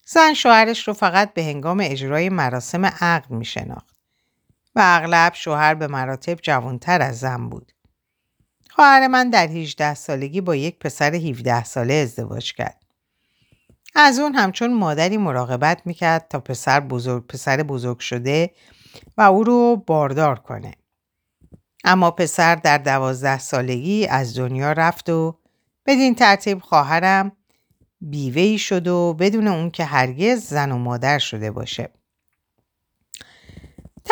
زن 0.06 0.34
شوهرش 0.34 0.88
رو 0.88 0.94
فقط 0.94 1.34
به 1.34 1.44
هنگام 1.44 1.80
اجرای 1.84 2.30
مراسم 2.30 2.86
عقد 2.86 3.32
می 3.32 3.46
شناخت. 3.46 3.91
و 4.76 4.82
اغلب 4.84 5.34
شوهر 5.34 5.74
به 5.74 5.88
مراتب 5.88 6.36
جوانتر 6.36 7.02
از 7.02 7.20
زن 7.20 7.50
بود. 7.50 7.72
خواهر 8.70 9.08
من 9.08 9.30
در 9.30 9.48
18 9.48 9.94
سالگی 9.94 10.42
با 10.42 10.56
یک 10.56 10.80
پسر 10.80 11.16
17 11.16 11.64
ساله 11.64 11.94
ازدواج 11.94 12.54
کرد. 12.54 12.82
از 13.96 14.20
اون 14.20 14.36
همچون 14.36 14.74
مادری 14.74 15.18
مراقبت 15.18 15.82
می‌کرد 15.86 16.28
تا 16.30 16.40
پسر 16.40 16.80
بزرگ 16.80 17.28
پسر 17.28 17.64
بزرگ 17.64 18.00
شده 18.00 18.52
و 19.18 19.22
او 19.22 19.44
رو 19.44 19.84
باردار 19.88 20.40
کنه. 20.40 20.74
اما 21.84 22.12
پسر 22.12 22.56
در 22.56 22.78
دوازده 22.78 23.40
سالگی 23.40 24.08
از 24.08 24.38
دنیا 24.38 24.72
رفت 24.72 25.10
و 25.10 25.40
بدین 25.86 26.16
ترتیب 26.16 26.60
خواهرم 26.60 27.32
بیوهی 28.02 28.58
شد 28.58 28.88
و 28.88 29.14
بدون 29.14 29.48
اون 29.48 29.72
که 29.72 29.86
هرگز 29.86 30.46
زن 30.46 30.72
و 30.72 30.78
مادر 30.78 31.20
شده 31.20 31.52
باشه. 31.52 31.90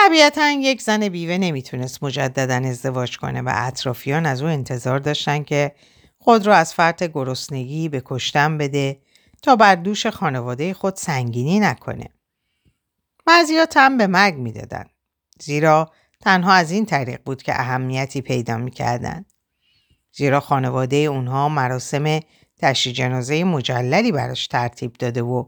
طبیعتا 0.06 0.52
یک 0.52 0.82
زن 0.82 1.10
بیوه 1.10 1.38
نمی‌تونست 1.38 2.04
مجددا 2.04 2.70
ازدواج 2.70 3.18
کنه 3.18 3.42
و 3.42 3.52
اطرافیان 3.56 4.26
از 4.26 4.42
او 4.42 4.48
انتظار 4.48 5.00
داشتن 5.00 5.44
که 5.44 5.76
خود 6.20 6.48
را 6.48 6.56
از 6.56 6.74
فرط 6.74 7.04
گرسنگی 7.04 7.90
به 7.90 8.02
کشتن 8.06 8.58
بده 8.58 9.02
تا 9.42 9.56
بر 9.56 9.76
دوش 9.76 10.08
خانواده 10.08 10.74
خود 10.74 10.96
سنگینی 10.96 11.60
نکنه. 11.60 12.10
بعضیا 13.26 13.66
تن 13.66 13.98
به 13.98 14.08
مرگ 14.08 14.36
می‌دادن 14.36 14.86
زیرا 15.40 15.92
تنها 16.22 16.54
از 16.54 16.72
این 16.72 16.86
طریق 16.86 17.22
بود 17.26 17.44
که 17.44 17.62
اهمیتی 17.62 18.22
پیدا 18.22 18.58
می‌کردن. 18.58 19.26
زیرا 20.14 20.40
خانواده 20.40 20.96
اونها 20.96 21.50
مراسم 21.50 22.20
تشی 22.58 22.92
جنازه 22.92 23.44
مجللی 23.44 24.12
براش 24.12 24.48
ترتیب 24.48 24.94
داده 24.94 25.22
و 25.22 25.46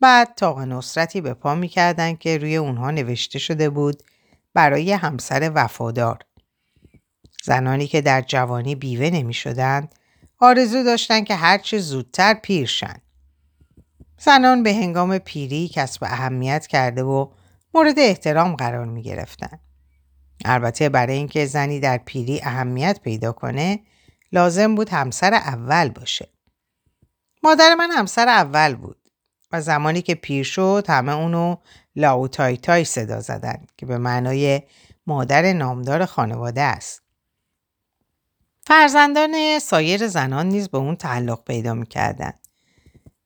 بعد 0.00 0.34
تاق 0.36 0.58
نصرتی 0.58 1.20
به 1.20 1.34
پا 1.34 1.54
می‌کردن 1.54 2.14
که 2.14 2.38
روی 2.38 2.56
اونها 2.56 2.90
نوشته 2.90 3.38
شده 3.38 3.70
بود 3.70 4.02
برای 4.54 4.92
همسر 4.92 5.52
وفادار. 5.54 6.18
زنانی 7.44 7.86
که 7.86 8.00
در 8.00 8.20
جوانی 8.20 8.74
بیوه 8.74 9.10
نمی 9.10 9.34
آرزو 10.38 10.84
داشتن 10.84 11.24
که 11.24 11.34
هرچه 11.34 11.78
زودتر 11.78 12.34
پیر 12.34 12.66
شن. 12.66 12.96
زنان 14.18 14.62
به 14.62 14.74
هنگام 14.74 15.18
پیری 15.18 15.70
کسب 15.74 16.04
اهمیت 16.04 16.66
کرده 16.66 17.02
و 17.02 17.30
مورد 17.74 17.98
احترام 17.98 18.56
قرار 18.56 18.84
می 18.84 19.02
گرفتن. 19.02 19.58
البته 20.44 20.88
برای 20.88 21.16
اینکه 21.16 21.46
زنی 21.46 21.80
در 21.80 21.98
پیری 21.98 22.40
اهمیت 22.42 23.00
پیدا 23.00 23.32
کنه 23.32 23.80
لازم 24.32 24.74
بود 24.74 24.88
همسر 24.88 25.34
اول 25.34 25.88
باشه. 25.88 26.28
مادر 27.42 27.74
من 27.74 27.90
همسر 27.90 28.28
اول 28.28 28.74
بود 28.74 28.99
و 29.52 29.60
زمانی 29.60 30.02
که 30.02 30.14
پیر 30.14 30.44
شد 30.44 30.84
همه 30.88 31.12
اونو 31.12 31.56
لاوتای 31.96 32.56
تای 32.56 32.84
صدا 32.84 33.20
زدن 33.20 33.66
که 33.76 33.86
به 33.86 33.98
معنای 33.98 34.62
مادر 35.06 35.52
نامدار 35.52 36.04
خانواده 36.04 36.60
است. 36.60 37.02
فرزندان 38.66 39.58
سایر 39.58 40.08
زنان 40.08 40.48
نیز 40.48 40.68
به 40.68 40.78
اون 40.78 40.96
تعلق 40.96 41.44
پیدا 41.44 41.74
می‌کردند. 41.74 42.38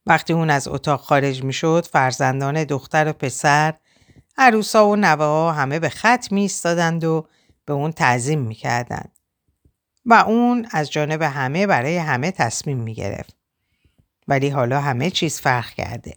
وقتی 0.07 0.33
اون 0.33 0.51
از 0.51 0.69
اتاق 0.69 1.01
خارج 1.01 1.45
می 1.45 1.53
شد 1.53 1.89
فرزندان 1.93 2.65
دختر 2.65 3.09
و 3.09 3.13
پسر 3.13 3.75
عروسا 4.39 4.89
و 4.89 4.97
نوه 4.97 5.55
همه 5.55 5.79
به 5.79 5.89
خط 5.89 6.33
می 6.33 6.41
ایستادند 6.41 7.05
و 7.05 7.29
به 7.65 7.73
اون 7.73 7.93
تعظیم 7.93 8.41
می 8.41 8.55
کردند. 8.55 9.19
و 10.07 10.15
اون 10.15 10.67
از 10.71 10.91
جانب 10.91 11.23
همه 11.23 11.67
برای 11.67 11.97
همه 11.97 12.31
تصمیم 12.31 12.79
می 12.79 12.95
گرفت. 12.95 13.43
ولی 14.29 14.49
حالا 14.49 14.81
همه 14.81 15.11
چیز 15.11 15.41
فرق 15.41 15.71
کرده. 15.71 16.17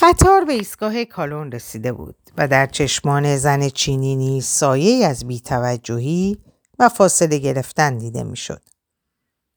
قطار 0.00 0.44
به 0.44 0.52
ایستگاه 0.52 1.04
کالون 1.04 1.52
رسیده 1.52 1.92
بود 1.92 2.16
و 2.36 2.48
در 2.48 2.66
چشمان 2.66 3.36
زن 3.36 3.68
چینی 3.68 4.16
نیز 4.16 4.44
سایه 4.46 5.06
از 5.06 5.26
بیتوجهی 5.26 6.38
و 6.78 6.88
فاصله 6.88 7.38
گرفتن 7.38 7.98
دیده 7.98 8.22
می‌شد. 8.22 8.62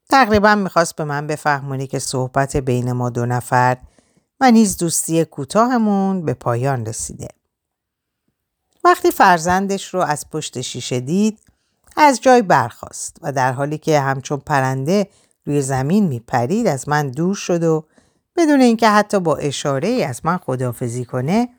تقریبا 0.09 0.55
می‌خواست 0.55 0.95
به 0.95 1.03
من 1.03 1.27
بفهمونی 1.27 1.87
که 1.87 1.99
صحبت 1.99 2.57
بین 2.57 2.91
ما 2.91 3.09
دو 3.09 3.25
نفر 3.25 3.77
و 4.39 4.51
نیز 4.51 4.77
دوستی 4.77 5.25
کوتاهمون 5.25 6.25
به 6.25 6.33
پایان 6.33 6.85
رسیده. 6.85 7.27
وقتی 8.83 9.11
فرزندش 9.11 9.93
رو 9.93 9.99
از 9.99 10.29
پشت 10.29 10.61
شیشه 10.61 10.99
دید 10.99 11.39
از 11.97 12.21
جای 12.21 12.41
برخاست 12.41 13.17
و 13.21 13.31
در 13.31 13.51
حالی 13.51 13.77
که 13.77 13.99
همچون 13.99 14.39
پرنده 14.39 15.07
روی 15.45 15.61
زمین 15.61 16.07
میپرید 16.07 16.67
از 16.67 16.89
من 16.89 17.11
دور 17.11 17.35
شد 17.35 17.63
و 17.63 17.87
بدون 18.35 18.61
اینکه 18.61 18.89
حتی 18.89 19.19
با 19.19 19.35
اشاره 19.35 19.87
ای 19.87 20.03
از 20.03 20.25
من 20.25 20.37
خدافزی 20.37 21.05
کنه 21.05 21.49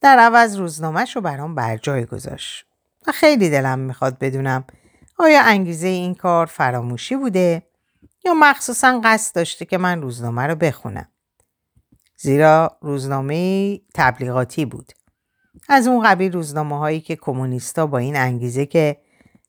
در 0.00 0.18
عوض 0.18 0.56
روزنامهش 0.56 1.16
رو 1.16 1.22
برام 1.22 1.54
بر 1.54 1.76
جای 1.76 2.06
گذاشت. 2.06 2.64
و 3.06 3.12
خیلی 3.12 3.50
دلم 3.50 3.78
می‌خواد 3.78 4.18
بدونم 4.18 4.64
آیا 5.18 5.42
انگیزه 5.42 5.86
این 5.86 6.14
کار 6.14 6.46
فراموشی 6.46 7.16
بوده 7.16 7.62
یا 8.24 8.34
مخصوصا 8.34 9.00
قصد 9.04 9.34
داشته 9.34 9.64
که 9.64 9.78
من 9.78 10.02
روزنامه 10.02 10.42
رو 10.42 10.54
بخونم. 10.54 11.08
زیرا 12.16 12.78
روزنامه 12.80 13.80
تبلیغاتی 13.94 14.64
بود. 14.64 14.92
از 15.68 15.86
اون 15.86 16.04
قبیل 16.04 16.32
روزنامه 16.32 16.78
هایی 16.78 17.00
که 17.00 17.16
کمونیستا 17.16 17.86
با 17.86 17.98
این 17.98 18.16
انگیزه 18.16 18.66
که 18.66 18.96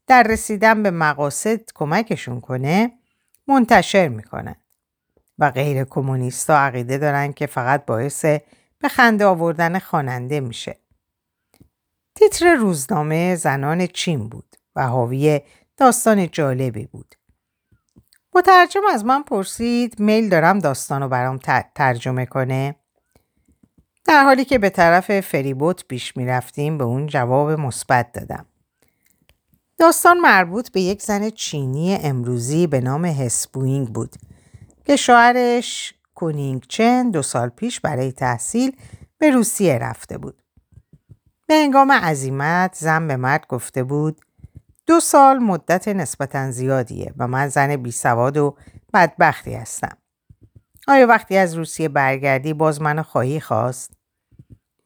در 0.07 0.23
رسیدن 0.23 0.83
به 0.83 0.91
مقاصد 0.91 1.59
کمکشون 1.75 2.41
کنه 2.41 2.98
منتشر 3.49 4.07
می‌کنن 4.07 4.55
و 5.39 5.51
غیر 5.51 5.83
کمونیستا 5.83 6.57
عقیده 6.57 6.97
دارن 6.97 7.33
که 7.33 7.45
فقط 7.45 7.85
باعث 7.85 8.25
به 8.79 8.88
خنده 8.89 9.25
آوردن 9.25 9.79
خواننده 9.79 10.39
میشه. 10.39 10.79
تیتر 12.15 12.55
روزنامه 12.55 13.35
زنان 13.35 13.88
چین 13.88 14.29
بود 14.29 14.55
و 14.75 14.88
حاوی 14.88 15.41
داستان 15.77 16.29
جالبی 16.31 16.85
بود. 16.85 17.15
مترجم 18.35 18.81
از 18.93 19.05
من 19.05 19.23
پرسید 19.23 19.99
میل 19.99 20.29
دارم 20.29 20.59
داستان 20.59 21.01
رو 21.01 21.09
برام 21.09 21.39
ترجمه 21.75 22.25
کنه. 22.25 22.75
در 24.05 24.23
حالی 24.23 24.45
که 24.45 24.59
به 24.59 24.69
طرف 24.69 25.19
فریبوت 25.19 25.88
بیش 25.88 26.17
می 26.17 26.25
رفتیم 26.25 26.77
به 26.77 26.83
اون 26.83 27.07
جواب 27.07 27.51
مثبت 27.51 28.12
دادم. 28.12 28.45
داستان 29.79 30.17
مربوط 30.19 30.71
به 30.71 30.81
یک 30.81 31.01
زن 31.01 31.29
چینی 31.29 31.95
امروزی 31.95 32.67
به 32.67 32.81
نام 32.81 33.05
هسبوینگ 33.05 33.87
بود 33.87 34.15
که 34.85 34.95
شوهرش 34.95 35.93
کونینگ 36.15 36.65
چن 36.69 37.11
دو 37.11 37.21
سال 37.21 37.49
پیش 37.49 37.79
برای 37.79 38.11
تحصیل 38.11 38.75
به 39.17 39.31
روسیه 39.31 39.77
رفته 39.77 40.17
بود. 40.17 40.43
به 41.47 41.53
هنگام 41.55 41.91
عزیمت 41.91 42.75
زن 42.75 43.07
به 43.07 43.15
مرد 43.15 43.47
گفته 43.47 43.83
بود 43.83 44.21
دو 44.87 44.99
سال 44.99 45.39
مدت 45.39 45.87
نسبتا 45.87 46.51
زیادیه 46.51 47.13
و 47.17 47.27
من 47.27 47.47
زن 47.47 47.75
بی 47.75 47.91
سواد 47.91 48.37
و 48.37 48.55
بدبختی 48.93 49.53
هستم. 49.53 49.97
آیا 50.87 51.07
وقتی 51.07 51.37
از 51.37 51.55
روسیه 51.55 51.89
برگردی 51.89 52.53
باز 52.53 52.81
منو 52.81 53.03
خواهی 53.03 53.39
خواست؟ 53.39 53.91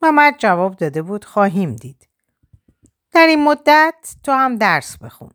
و 0.02 0.12
مرد 0.12 0.36
جواب 0.38 0.76
داده 0.76 1.02
بود 1.02 1.26
خواهیم 1.26 1.76
دید. 1.76 2.13
در 3.14 3.28
این 3.28 3.44
مدت 3.44 4.16
تو 4.24 4.32
هم 4.32 4.56
درس 4.56 4.98
بخون. 4.98 5.32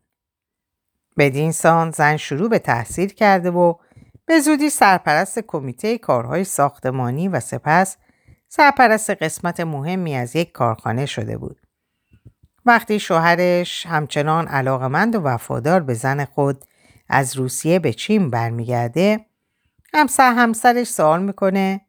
بدین 1.17 1.51
سان 1.51 1.91
زن 1.91 2.17
شروع 2.17 2.49
به 2.49 2.59
تحصیل 2.59 3.09
کرده 3.09 3.51
و 3.51 3.73
به 4.25 4.39
زودی 4.39 4.69
سرپرست 4.69 5.39
کمیته 5.39 5.97
کارهای 5.97 6.43
ساختمانی 6.43 7.27
و 7.27 7.39
سپس 7.39 7.97
سرپرست 8.49 9.09
قسمت 9.09 9.59
مهمی 9.59 10.15
از 10.15 10.35
یک 10.35 10.51
کارخانه 10.51 11.05
شده 11.05 11.37
بود. 11.37 11.61
وقتی 12.65 12.99
شوهرش 12.99 13.85
همچنان 13.85 14.47
علاقمند 14.47 15.15
و 15.15 15.21
وفادار 15.21 15.79
به 15.79 15.93
زن 15.93 16.25
خود 16.25 16.65
از 17.09 17.37
روسیه 17.37 17.79
به 17.79 17.93
چین 17.93 18.29
برمیگرده 18.29 19.25
همسر 19.93 20.33
همسرش 20.33 20.87
سوال 20.87 21.21
می‌کنه 21.21 21.81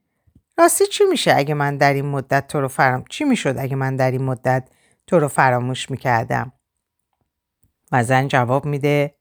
راستی 0.59 0.87
چی 0.87 1.05
میشه 1.05 1.35
اگه 1.37 1.55
من 1.55 1.77
در 1.77 1.93
این 1.93 2.07
مدت 2.07 2.49
تو 2.49 2.61
رو 2.61 2.69
فرام 2.69 3.05
چی 3.09 3.25
می‌شد 3.25 3.55
اگه 3.59 3.77
من 3.77 3.97
در 3.97 4.11
این 4.11 4.23
مدت 4.23 4.69
تو 5.11 5.19
رو 5.19 5.29
فراموش 5.29 5.91
می‌کردم 5.91 6.53
و 7.93 8.05
زن 8.05 8.29
جواب 8.29 8.65
میده 8.65 9.15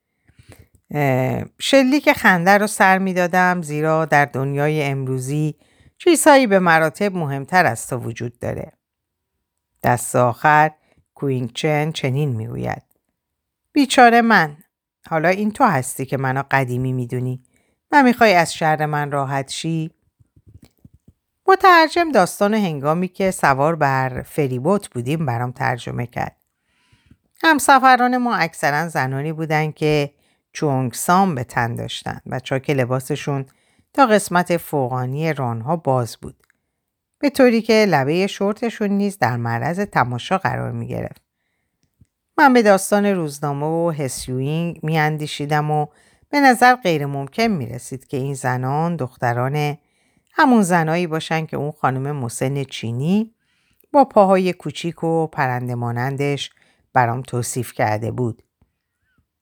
شلیک 1.59 2.13
خنده 2.13 2.57
رو 2.57 2.67
سر 2.67 2.97
می‌دادم 2.97 3.61
زیرا 3.61 4.05
در 4.05 4.25
دنیای 4.25 4.83
امروزی 4.83 5.55
چیزهایی 5.97 6.47
به 6.47 6.59
مراتب 6.59 7.15
مهمتر 7.15 7.65
از 7.65 7.87
تو 7.87 7.97
وجود 7.97 8.39
داره. 8.39 8.71
دست 9.83 10.15
آخر 10.15 10.71
کوینگ 11.15 11.53
چن 11.53 11.91
چنین 11.91 12.29
می‌گوید. 12.29 12.83
بیچاره 13.73 14.21
من. 14.21 14.57
حالا 15.09 15.29
این 15.29 15.51
تو 15.51 15.63
هستی 15.63 16.05
که 16.05 16.17
منو 16.17 16.43
قدیمی 16.51 16.93
می‌دونی 16.93 17.43
و 17.91 18.03
می‌خوای 18.03 18.33
از 18.33 18.53
شهر 18.53 18.85
من 18.85 19.11
راحت 19.11 19.49
شی؟ 19.49 19.91
مترجم 21.49 22.11
داستان 22.11 22.53
هنگامی 22.53 23.07
که 23.07 23.31
سوار 23.31 23.75
بر 23.75 24.21
فریبوت 24.21 24.89
بودیم 24.89 25.25
برام 25.25 25.51
ترجمه 25.51 26.05
کرد. 26.05 26.35
همسفران 27.43 28.17
ما 28.17 28.35
اکثرا 28.35 28.89
زنانی 28.89 29.33
بودند 29.33 29.75
که 29.75 30.13
چونگ 30.53 30.93
سام 30.93 31.35
به 31.35 31.43
تن 31.43 31.75
داشتن 31.75 32.19
و 32.25 32.39
چاک 32.39 32.69
لباسشون 32.69 33.45
تا 33.93 34.05
قسمت 34.05 34.57
فوقانی 34.57 35.33
رانها 35.33 35.75
باز 35.75 36.17
بود. 36.17 36.35
به 37.19 37.29
طوری 37.29 37.61
که 37.61 37.85
لبه 37.89 38.27
شورتشون 38.27 38.89
نیز 38.89 39.17
در 39.17 39.37
معرض 39.37 39.79
تماشا 39.79 40.37
قرار 40.37 40.71
می 40.71 40.87
گرفت. 40.87 41.21
من 42.37 42.53
به 42.53 42.61
داستان 42.61 43.05
روزنامه 43.05 43.65
و 43.65 43.91
هسیوینگ 43.91 44.79
می 44.83 44.99
اندیشیدم 44.99 45.71
و 45.71 45.87
به 46.29 46.39
نظر 46.39 46.75
غیر 46.75 47.05
ممکن 47.05 47.47
می 47.47 47.65
رسید 47.65 48.07
که 48.07 48.17
این 48.17 48.33
زنان 48.33 48.95
دختران 48.95 49.77
همون 50.39 50.61
زنایی 50.61 51.07
باشن 51.07 51.45
که 51.45 51.57
اون 51.57 51.71
خانم 51.71 52.15
مسن 52.15 52.63
چینی 52.63 53.33
با 53.91 54.05
پاهای 54.05 54.53
کوچیک 54.53 55.03
و 55.03 55.27
پرنده 55.27 55.75
مانندش 55.75 56.51
برام 56.93 57.21
توصیف 57.21 57.73
کرده 57.73 58.11
بود. 58.11 58.43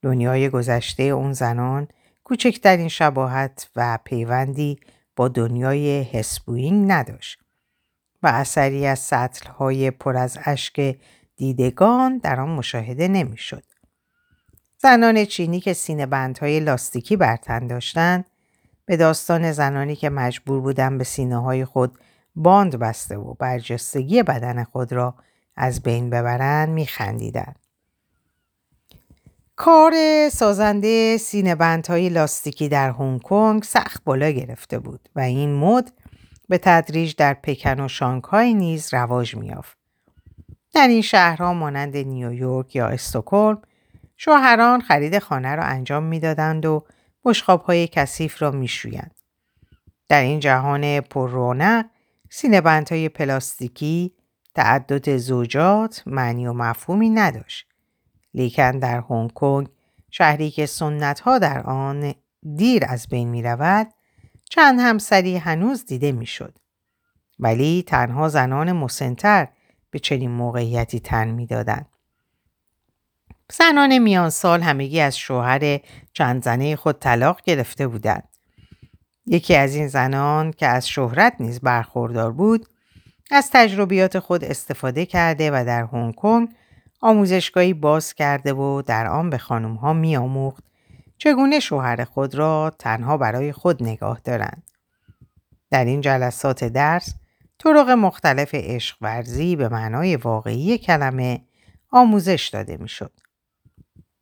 دنیای 0.01 0.49
گذشته 0.49 1.03
اون 1.03 1.33
زنان 1.33 1.87
کوچکترین 2.23 2.87
شباهت 2.87 3.69
و 3.75 3.99
پیوندی 4.03 4.79
با 5.15 5.27
دنیای 5.27 6.03
هسبوینگ 6.03 6.91
نداشت 6.91 7.39
و 8.23 8.27
اثری 8.27 8.85
از 8.85 8.99
سطلهای 8.99 9.91
پر 9.91 10.17
از 10.17 10.37
اشک 10.45 10.97
دیدگان 11.35 12.17
در 12.17 12.39
آن 12.39 12.49
مشاهده 12.49 13.07
نمی‌شد. 13.07 13.63
زنان 14.77 15.25
چینی 15.25 15.59
که 15.59 15.73
سینه 15.73 16.05
بندهای 16.05 16.59
لاستیکی 16.59 17.15
برتن 17.15 17.67
داشتند 17.67 18.25
به 18.87 18.97
داستان 18.97 19.51
زنانی 19.51 19.95
که 19.95 20.09
مجبور 20.09 20.61
بودن 20.61 20.97
به 20.97 21.03
سینه 21.03 21.37
های 21.37 21.65
خود 21.65 21.97
باند 22.35 22.75
بسته 22.75 23.17
و 23.17 23.33
برجستگی 23.33 24.23
بدن 24.23 24.63
خود 24.63 24.93
را 24.93 25.15
از 25.55 25.81
بین 25.81 26.09
ببرند 26.09 26.69
میخندیدند. 26.69 27.59
کار 29.55 29.93
سازنده 30.31 31.17
سینه 31.17 31.55
بندهای 31.55 32.09
لاستیکی 32.09 32.69
در 32.69 32.89
هنگ 32.89 33.21
کنگ 33.21 33.63
سخت 33.63 34.03
بالا 34.03 34.29
گرفته 34.29 34.79
بود 34.79 35.09
و 35.15 35.19
این 35.19 35.55
مد 35.55 35.91
به 36.49 36.57
تدریج 36.57 37.15
در 37.15 37.33
پکن 37.33 37.79
و 37.79 37.87
شانگهای 37.87 38.53
نیز 38.53 38.93
رواج 38.93 39.35
میافت. 39.35 39.77
در 40.73 40.87
این 40.87 41.01
شهرها 41.01 41.53
مانند 41.53 41.97
نیویورک 41.97 42.75
یا 42.75 42.87
استکهلم 42.87 43.61
شوهران 44.17 44.81
خرید 44.81 45.19
خانه 45.19 45.55
را 45.55 45.63
انجام 45.63 46.03
می‌دادند 46.03 46.65
و 46.65 46.85
بشخاب 47.27 47.61
های 47.61 47.87
کثیف 47.87 48.41
را 48.41 48.51
میشویند. 48.51 49.15
در 50.09 50.21
این 50.21 50.39
جهان 50.39 51.01
پر 51.01 51.29
رونق 51.29 51.85
سینه 52.29 52.61
بندهای 52.61 53.09
پلاستیکی 53.09 54.13
تعدد 54.55 55.17
زوجات 55.17 56.03
معنی 56.05 56.47
و 56.47 56.53
مفهومی 56.53 57.09
نداشت. 57.09 57.67
لیکن 58.33 58.71
در 58.71 59.03
هنگ 59.09 59.33
کنگ 59.33 59.67
شهری 60.11 60.51
که 60.51 60.65
سنت 60.65 61.19
ها 61.19 61.39
در 61.39 61.63
آن 61.63 62.13
دیر 62.55 62.83
از 62.87 63.07
بین 63.07 63.29
می 63.29 63.43
رود 63.43 63.87
چند 64.49 64.79
همسری 64.79 65.37
هنوز 65.37 65.85
دیده 65.85 66.11
می 66.11 66.25
شد. 66.25 66.57
ولی 67.39 67.83
تنها 67.87 68.29
زنان 68.29 68.71
مسنتر 68.71 69.47
به 69.91 69.99
چنین 69.99 70.31
موقعیتی 70.31 70.99
تن 70.99 71.27
می 71.27 71.45
دادن. 71.45 71.85
زنان 73.51 73.97
میان 73.97 74.29
سال 74.29 74.61
همگی 74.61 74.99
از 74.99 75.17
شوهر 75.17 75.79
چند 76.13 76.43
زنه 76.43 76.75
خود 76.75 76.99
طلاق 76.99 77.41
گرفته 77.43 77.87
بودند. 77.87 78.29
یکی 79.25 79.55
از 79.55 79.75
این 79.75 79.87
زنان 79.87 80.51
که 80.51 80.67
از 80.67 80.87
شهرت 80.87 81.33
نیز 81.39 81.59
برخوردار 81.59 82.31
بود 82.31 82.67
از 83.31 83.49
تجربیات 83.53 84.19
خود 84.19 84.43
استفاده 84.43 85.05
کرده 85.05 85.51
و 85.51 85.63
در 85.65 85.83
هنگ 85.83 86.15
کنگ 86.15 86.49
آموزشگاهی 87.01 87.73
باز 87.73 88.13
کرده 88.13 88.53
و 88.53 88.81
در 88.81 89.07
آن 89.07 89.29
به 89.29 89.37
خانم 89.37 89.75
ها 89.75 89.93
می 89.93 90.17
آموخت 90.17 90.63
چگونه 91.17 91.59
شوهر 91.59 92.03
خود 92.03 92.35
را 92.35 92.71
تنها 92.79 93.17
برای 93.17 93.51
خود 93.51 93.83
نگاه 93.83 94.19
دارند. 94.23 94.63
در 95.71 95.85
این 95.85 96.01
جلسات 96.01 96.63
درس 96.63 97.13
طرق 97.59 97.89
مختلف 97.89 98.49
عشق 98.53 98.97
ورزی 99.01 99.55
به 99.55 99.69
معنای 99.69 100.15
واقعی 100.15 100.77
کلمه 100.77 101.41
آموزش 101.91 102.49
داده 102.53 102.77
می 102.77 102.89
شد. 102.89 103.11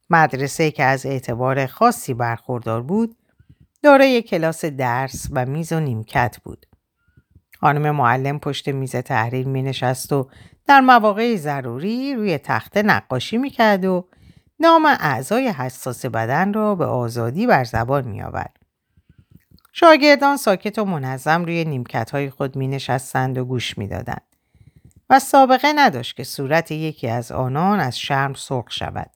مدرسه 0.10 0.72
که 0.72 0.84
از 0.84 1.06
اعتبار 1.06 1.66
خاصی 1.66 2.14
برخوردار 2.14 2.82
بود 2.82 3.18
دارای 3.84 4.22
کلاس 4.22 4.66
درس 4.66 5.28
و 5.32 5.46
میز 5.46 5.74
و 5.74 5.80
نیمکت 5.80 6.38
بود. 6.44 6.66
خانم 7.60 7.92
معلم 7.92 8.40
پشت 8.40 8.70
میز 8.70 8.96
تحریر 8.96 9.48
می 9.48 9.62
نشست 9.62 10.14
و 10.14 10.30
در 10.68 10.82
مواقع 10.82 11.36
ضروری 11.36 12.16
روی 12.16 12.38
تخته 12.38 12.84
نقاشی 12.84 13.38
می 13.38 13.50
کرد 13.50 13.86
و 13.86 14.08
نام 14.60 14.86
اعضای 14.86 15.48
حساس 15.48 16.06
بدن 16.06 16.54
را 16.54 16.76
به 16.76 16.86
آزادی 16.86 17.48
بر 17.48 17.64
زبان 17.64 18.08
می 18.08 18.22
آورد. 18.22 18.58
شاگردان 19.74 20.38
ساکت 20.38 20.80
و 20.80 20.86
منظم 20.86 21.46
روی 21.46 21.66
نیمکت 21.66 22.12
های 22.12 22.30
خود 22.30 22.56
می 22.56 22.68
نشستند 22.68 23.38
و 23.38 23.46
گوش 23.46 23.78
می 23.78 23.88
دادند. 23.88 24.22
و 25.10 25.20
سابقه 25.20 25.74
نداشت 25.76 26.16
که 26.16 26.24
صورت 26.24 26.72
یکی 26.72 27.08
از 27.08 27.32
آنان 27.32 27.80
از 27.80 28.00
شرم 28.00 28.34
سرخ 28.34 28.72
شود. 28.72 29.10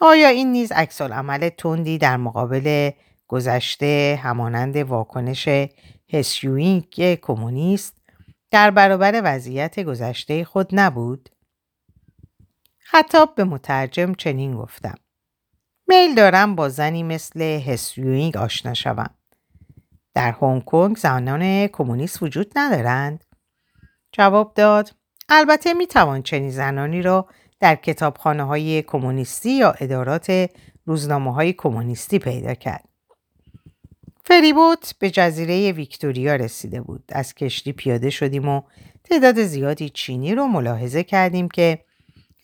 آیا 0.00 0.28
این 0.28 0.52
نیز 0.52 0.72
عکس 0.72 1.00
عمل 1.02 1.48
تندی 1.48 1.98
در 1.98 2.16
مقابل 2.16 2.90
گذشته 3.28 4.20
همانند 4.22 4.76
واکنش 4.76 5.48
هسیوینگ 6.12 7.14
کمونیست 7.14 7.96
در 8.50 8.70
برابر 8.70 9.20
وضعیت 9.24 9.80
گذشته 9.80 10.44
خود 10.44 10.68
نبود؟ 10.72 11.28
خطاب 12.78 13.34
به 13.34 13.44
مترجم 13.44 14.14
چنین 14.14 14.56
گفتم. 14.56 14.94
میل 15.88 16.14
دارم 16.14 16.54
با 16.54 16.68
زنی 16.68 17.02
مثل 17.02 17.42
هسیوینگ 17.42 18.36
آشنا 18.36 18.74
شوم. 18.74 19.10
در 20.14 20.32
هنگ 20.42 20.64
کنگ 20.64 20.96
زنان 20.96 21.66
کمونیست 21.66 22.22
وجود 22.22 22.52
ندارند؟ 22.56 23.24
جواب 24.12 24.54
داد 24.54 24.90
البته 25.28 25.74
می 25.74 25.86
توان 25.86 26.22
چنین 26.22 26.50
زنانی 26.50 27.02
را 27.02 27.28
در 27.64 27.74
کتابخانه 27.74 28.42
های 28.42 28.82
کمونیستی 28.82 29.50
یا 29.50 29.74
ادارات 29.80 30.50
روزنامه 30.86 31.34
های 31.34 31.52
کمونیستی 31.52 32.18
پیدا 32.18 32.54
کرد. 32.54 32.88
فریبوت 34.24 34.94
به 34.98 35.10
جزیره 35.10 35.72
ویکتوریا 35.72 36.36
رسیده 36.36 36.80
بود. 36.80 37.04
از 37.08 37.34
کشتی 37.34 37.72
پیاده 37.72 38.10
شدیم 38.10 38.48
و 38.48 38.62
تعداد 39.04 39.42
زیادی 39.42 39.88
چینی 39.88 40.34
رو 40.34 40.46
ملاحظه 40.46 41.04
کردیم 41.04 41.48
که 41.48 41.78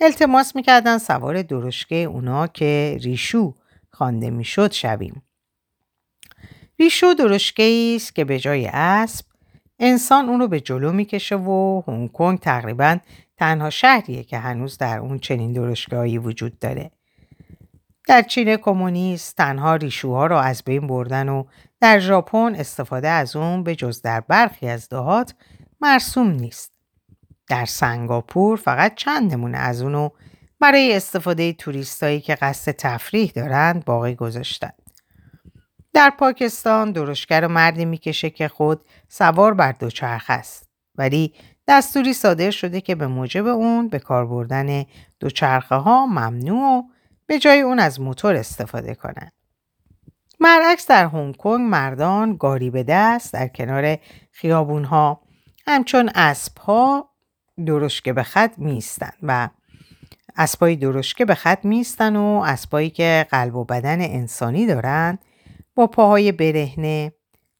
التماس 0.01 0.57
می‌کردن 0.57 0.99
سوار 0.99 1.43
درشکه 1.43 1.97
اونا 1.97 2.47
که 2.47 2.99
ریشو 3.03 3.55
خوانده 3.91 4.31
می‌شد 4.31 4.73
شویم. 4.73 5.23
ریشو 6.79 7.13
درشکه 7.15 7.93
است 7.97 8.15
که 8.15 8.25
به 8.25 8.39
جای 8.39 8.67
اسب 8.73 9.25
انسان 9.79 10.29
اون 10.29 10.41
رو 10.41 10.49
به 10.49 10.61
جلو 10.61 10.93
می‌کشه 10.93 11.37
و 11.37 11.83
هنگ 11.87 12.13
کنگ 12.13 12.39
تقریبا 12.39 12.99
تنها 13.41 13.71
شهریه 13.71 14.25
که 14.25 14.39
هنوز 14.39 14.79
در 14.79 14.99
اون 14.99 15.19
چنین 15.19 15.53
درشگاهی 15.53 16.19
وجود 16.19 16.59
داره. 16.59 16.91
در 18.09 18.23
چین 18.23 18.57
کمونیست 18.57 19.37
تنها 19.37 19.77
ریشوها 19.77 20.27
را 20.27 20.41
از 20.41 20.63
بین 20.65 20.87
بردن 20.87 21.29
و 21.29 21.45
در 21.81 21.99
ژاپن 21.99 22.55
استفاده 22.55 23.09
از 23.09 23.37
اون 23.37 23.63
به 23.63 23.75
جز 23.75 24.03
در 24.03 24.21
برخی 24.21 24.69
از 24.69 24.89
دهات 24.89 25.35
مرسوم 25.81 26.31
نیست. 26.31 26.73
در 27.49 27.65
سنگاپور 27.65 28.57
فقط 28.57 28.95
چند 28.95 29.33
نمونه 29.33 29.59
از 29.59 29.83
اونو 29.83 30.09
برای 30.61 30.97
استفاده 30.97 31.53
توریستایی 31.53 32.21
که 32.21 32.35
قصد 32.35 32.73
تفریح 32.73 33.33
دارند 33.35 33.85
باقی 33.85 34.15
گذاشتن. 34.15 34.73
در 35.93 36.11
پاکستان 36.19 36.93
درشگر 36.93 37.47
مردی 37.47 37.85
می‌کشه 37.85 38.31
که 38.31 38.49
خود 38.49 38.85
سوار 39.09 39.55
بر 39.55 39.73
دوچرخ 39.73 40.25
است 40.29 40.71
ولی 40.95 41.35
دستوری 41.71 42.13
صادر 42.13 42.51
شده 42.51 42.81
که 42.81 42.95
به 42.95 43.07
موجب 43.07 43.47
اون 43.47 43.89
به 43.89 43.99
کار 43.99 44.27
بردن 44.27 44.85
دوچرخه 45.21 45.75
ها 45.75 46.07
ممنوع 46.07 46.79
و 46.79 46.83
به 47.27 47.39
جای 47.39 47.61
اون 47.61 47.79
از 47.79 48.01
موتور 48.01 48.37
استفاده 48.37 48.95
کنند. 48.95 49.33
برعکس 50.41 50.87
در 50.87 51.07
هنگ 51.07 51.37
کنگ 51.37 51.61
مردان 51.61 52.37
گاری 52.37 52.71
به 52.71 52.83
دست 52.83 53.33
در 53.33 53.49
کنار 53.49 53.99
خیابون 54.33 54.85
ها 54.85 55.21
همچون 55.67 56.11
اسب 56.15 56.59
ها 56.59 57.11
درشکه 57.67 58.13
به 58.13 58.23
خط 58.23 58.53
میستن 58.59 59.13
و 59.23 59.49
اسبای 60.37 60.77
درشکه 60.77 61.25
به 61.25 61.35
خط 61.35 61.65
میستن 61.65 62.17
و 62.17 62.43
اسبایی 62.47 62.91
که 62.91 63.27
قلب 63.31 63.57
و 63.57 63.65
بدن 63.65 64.01
انسانی 64.01 64.67
دارند 64.67 65.19
با 65.75 65.87
پاهای 65.87 66.33
برهنه 66.33 67.13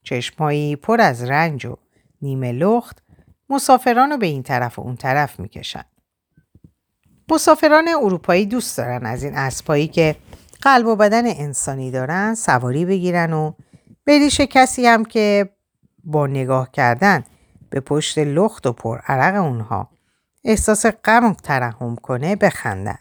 چشمهایی 0.03 0.75
پر 0.75 1.01
از 1.01 1.23
رنج 1.23 1.65
و 1.65 1.77
نیمه 2.21 2.51
لخت 2.51 3.03
مسافران 3.51 4.11
رو 4.11 4.17
به 4.17 4.25
این 4.25 4.43
طرف 4.43 4.79
و 4.79 4.81
اون 4.81 4.95
طرف 4.95 5.39
می‌کشن. 5.39 5.83
مسافران 7.29 7.87
اروپایی 7.87 8.45
دوست 8.45 8.77
دارن 8.77 9.05
از 9.05 9.23
این 9.23 9.35
اسبایی 9.35 9.87
که 9.87 10.15
قلب 10.61 10.87
و 10.87 10.95
بدن 10.95 11.25
انسانی 11.25 11.91
دارن 11.91 12.35
سواری 12.35 12.85
بگیرن 12.85 13.33
و 13.33 13.53
به 14.03 14.29
کسی 14.29 14.87
هم 14.87 15.05
که 15.05 15.49
با 16.03 16.27
نگاه 16.27 16.71
کردن 16.71 17.23
به 17.69 17.79
پشت 17.79 18.17
لخت 18.17 18.67
و 18.67 18.73
پر 18.73 18.99
عرق 19.07 19.43
اونها 19.43 19.89
احساس 20.43 20.85
غم 20.85 21.33
ترحم 21.33 21.95
کنه 21.95 22.35
بخندن. 22.35 22.97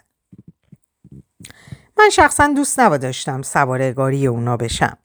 من 1.99 2.09
شخصا 2.13 2.47
دوست 2.47 2.81
نباداشتم 2.81 3.43
سوارگاری 3.43 4.27
اونا 4.27 4.57
بشم. 4.57 4.99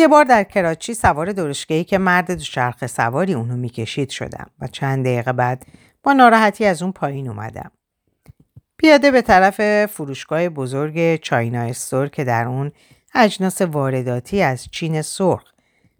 یه 0.00 0.08
بار 0.08 0.24
در 0.24 0.44
کراچی 0.44 0.94
سوار 0.94 1.32
درشگهی 1.32 1.84
که 1.84 1.98
مرد 1.98 2.30
دوچرخه 2.30 2.86
سواری 2.86 3.34
اونو 3.34 3.56
می‌کشید 3.56 4.10
شدم 4.10 4.50
و 4.60 4.66
چند 4.66 5.04
دقیقه 5.04 5.32
بعد 5.32 5.66
با 6.02 6.12
ناراحتی 6.12 6.64
از 6.64 6.82
اون 6.82 6.92
پایین 6.92 7.28
اومدم. 7.28 7.70
پیاده 8.78 9.10
به 9.10 9.22
طرف 9.22 9.86
فروشگاه 9.86 10.48
بزرگ 10.48 11.16
چاینا 11.16 11.60
استور 11.60 12.08
که 12.08 12.24
در 12.24 12.46
اون 12.46 12.72
اجناس 13.14 13.62
وارداتی 13.62 14.42
از 14.42 14.68
چین 14.70 15.02
سرخ 15.02 15.44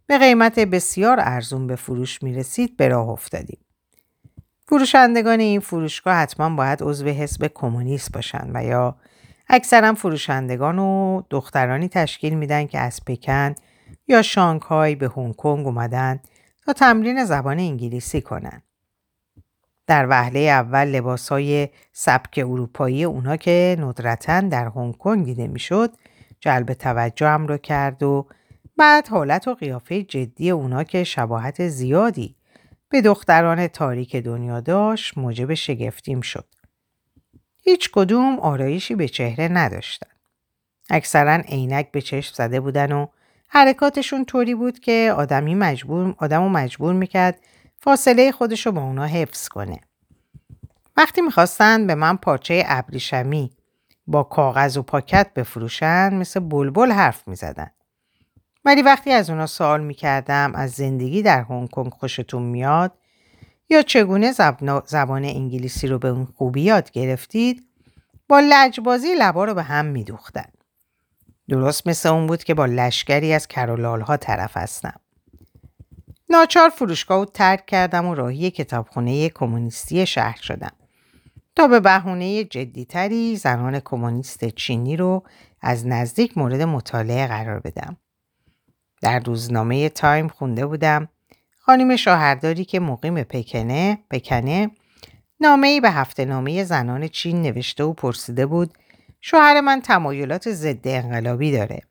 به 0.06 0.18
قیمت 0.18 0.58
بسیار 0.58 1.20
ارزون 1.20 1.66
به 1.66 1.76
فروش 1.76 2.22
می 2.22 2.34
رسید 2.34 2.76
به 2.76 2.88
راه 2.88 3.08
افتادیم. 3.08 3.58
فروشندگان 4.68 5.40
این 5.40 5.60
فروشگاه 5.60 6.14
حتما 6.14 6.56
باید 6.56 6.82
عضو 6.82 7.08
حزب 7.08 7.50
کمونیست 7.54 8.12
باشند 8.12 8.50
و 8.54 8.64
یا 8.64 8.96
اکثرا 9.48 9.94
فروشندگان 9.94 10.78
و 10.78 11.22
دخترانی 11.30 11.88
تشکیل 11.88 12.34
میدن 12.34 12.66
که 12.66 12.78
از 12.78 13.00
پکن 13.06 13.54
یا 14.11 14.23
شانگهای 14.23 14.94
به 14.94 15.11
هنگ 15.16 15.37
کنگ 15.37 15.66
اومدن 15.66 16.20
تا 16.66 16.73
تمرین 16.73 17.25
زبان 17.25 17.59
انگلیسی 17.59 18.20
کنند. 18.20 18.62
در 19.87 20.07
وهله 20.09 20.40
اول 20.40 20.85
لباس 20.85 21.29
های 21.29 21.68
سبک 21.92 22.38
اروپایی 22.38 23.05
اونا 23.05 23.37
که 23.37 23.77
ندرتا 23.81 24.40
در 24.40 24.66
هنگ 24.77 24.96
کنگ 24.96 25.25
دیده 25.25 25.46
می‌شد 25.46 25.92
جلب 26.40 26.73
توجهم 26.73 27.46
رو 27.46 27.57
کرد 27.57 28.03
و 28.03 28.27
بعد 28.77 29.09
حالت 29.09 29.49
و 29.49 29.55
قیافه 29.55 30.03
جدی 30.03 30.51
اونا 30.51 30.85
که 30.85 31.05
شباهت 31.05 31.68
زیادی 31.68 32.37
به 32.88 33.01
دختران 33.01 33.66
تاریک 33.66 34.16
دنیا 34.16 34.61
داشت 34.61 35.18
موجب 35.18 35.55
شگفتیم 35.55 36.20
شد. 36.20 36.44
هیچ 37.62 37.90
کدوم 37.92 38.40
آرایشی 38.40 38.94
به 38.94 39.09
چهره 39.09 39.49
نداشتن. 39.49 40.11
اکثرا 40.90 41.35
عینک 41.35 41.90
به 41.90 42.01
چشم 42.01 42.35
زده 42.35 42.61
بودن 42.61 42.92
و 42.92 43.07
حرکاتشون 43.52 44.24
طوری 44.24 44.54
بود 44.54 44.78
که 44.78 45.14
آدمی 45.16 45.54
مجبور 45.54 46.14
آدمو 46.18 46.48
مجبور 46.48 46.92
می‌کرد 46.92 47.40
فاصله 47.78 48.32
خودش 48.32 48.66
رو 48.66 48.72
با 48.72 48.82
اونا 48.82 49.04
حفظ 49.04 49.48
کنه. 49.48 49.80
وقتی 50.96 51.20
می‌خواستن 51.20 51.86
به 51.86 51.94
من 51.94 52.16
پارچه 52.16 52.64
ابریشمی 52.66 53.50
با 54.06 54.22
کاغذ 54.22 54.76
و 54.76 54.82
پاکت 54.82 55.34
بفروشن 55.34 56.14
مثل 56.14 56.40
بلبل 56.40 56.92
حرف 56.92 57.28
می‌زدن. 57.28 57.70
ولی 58.64 58.82
وقتی 58.82 59.12
از 59.12 59.30
اونا 59.30 59.46
سوال 59.46 59.84
می‌کردم 59.84 60.52
از 60.54 60.70
زندگی 60.70 61.22
در 61.22 61.42
هنگ 61.42 61.70
کنگ 61.70 61.92
خوشتون 61.92 62.42
میاد 62.42 62.92
یا 63.70 63.82
چگونه 63.82 64.32
زبان 64.86 65.24
انگلیسی 65.24 65.86
رو 65.86 65.98
به 65.98 66.08
اون 66.08 66.24
خوبی 66.24 66.62
یاد 66.62 66.90
گرفتید 66.90 67.66
با 68.28 68.40
لجبازی 68.40 69.14
لبا 69.14 69.44
رو 69.44 69.54
به 69.54 69.62
هم 69.62 69.86
میدوختن. 69.86 70.52
درست 71.50 71.86
مثل 71.86 72.08
اون 72.08 72.26
بود 72.26 72.44
که 72.44 72.54
با 72.54 72.66
لشکری 72.66 73.32
از 73.32 73.48
کرولال 73.48 74.00
ها 74.00 74.16
طرف 74.16 74.56
هستم. 74.56 75.00
ناچار 76.28 76.68
فروشگاه 76.68 77.18
رو 77.18 77.24
ترک 77.24 77.66
کردم 77.66 78.06
و 78.06 78.14
راهی 78.14 78.50
کتابخونه 78.50 79.28
کمونیستی 79.28 80.06
شهر 80.06 80.38
شدم. 80.42 80.72
تا 81.56 81.68
به 81.68 81.80
بهونه 81.80 82.44
جدیتری 82.44 83.36
زنان 83.36 83.80
کمونیست 83.80 84.48
چینی 84.48 84.96
رو 84.96 85.22
از 85.60 85.86
نزدیک 85.86 86.38
مورد 86.38 86.62
مطالعه 86.62 87.26
قرار 87.26 87.60
بدم. 87.60 87.96
در 89.02 89.18
روزنامه 89.18 89.88
تایم 89.88 90.28
خونده 90.28 90.66
بودم 90.66 91.08
خانم 91.58 91.96
شاهرداری 91.96 92.64
که 92.64 92.80
مقیم 92.80 93.22
پکنه 93.22 93.98
پکنه 94.10 94.70
نامه 95.40 95.68
ای 95.68 95.80
به 95.80 95.90
هفته 95.90 96.24
نامه 96.24 96.64
زنان 96.64 97.08
چین 97.08 97.42
نوشته 97.42 97.84
و 97.84 97.92
پرسیده 97.92 98.46
بود 98.46 98.74
شوهر 99.20 99.61
من 99.61 99.80
تمایلات 99.80 100.50
ضد 100.50 100.88
انقلابی 100.88 101.52
داره 101.52 101.83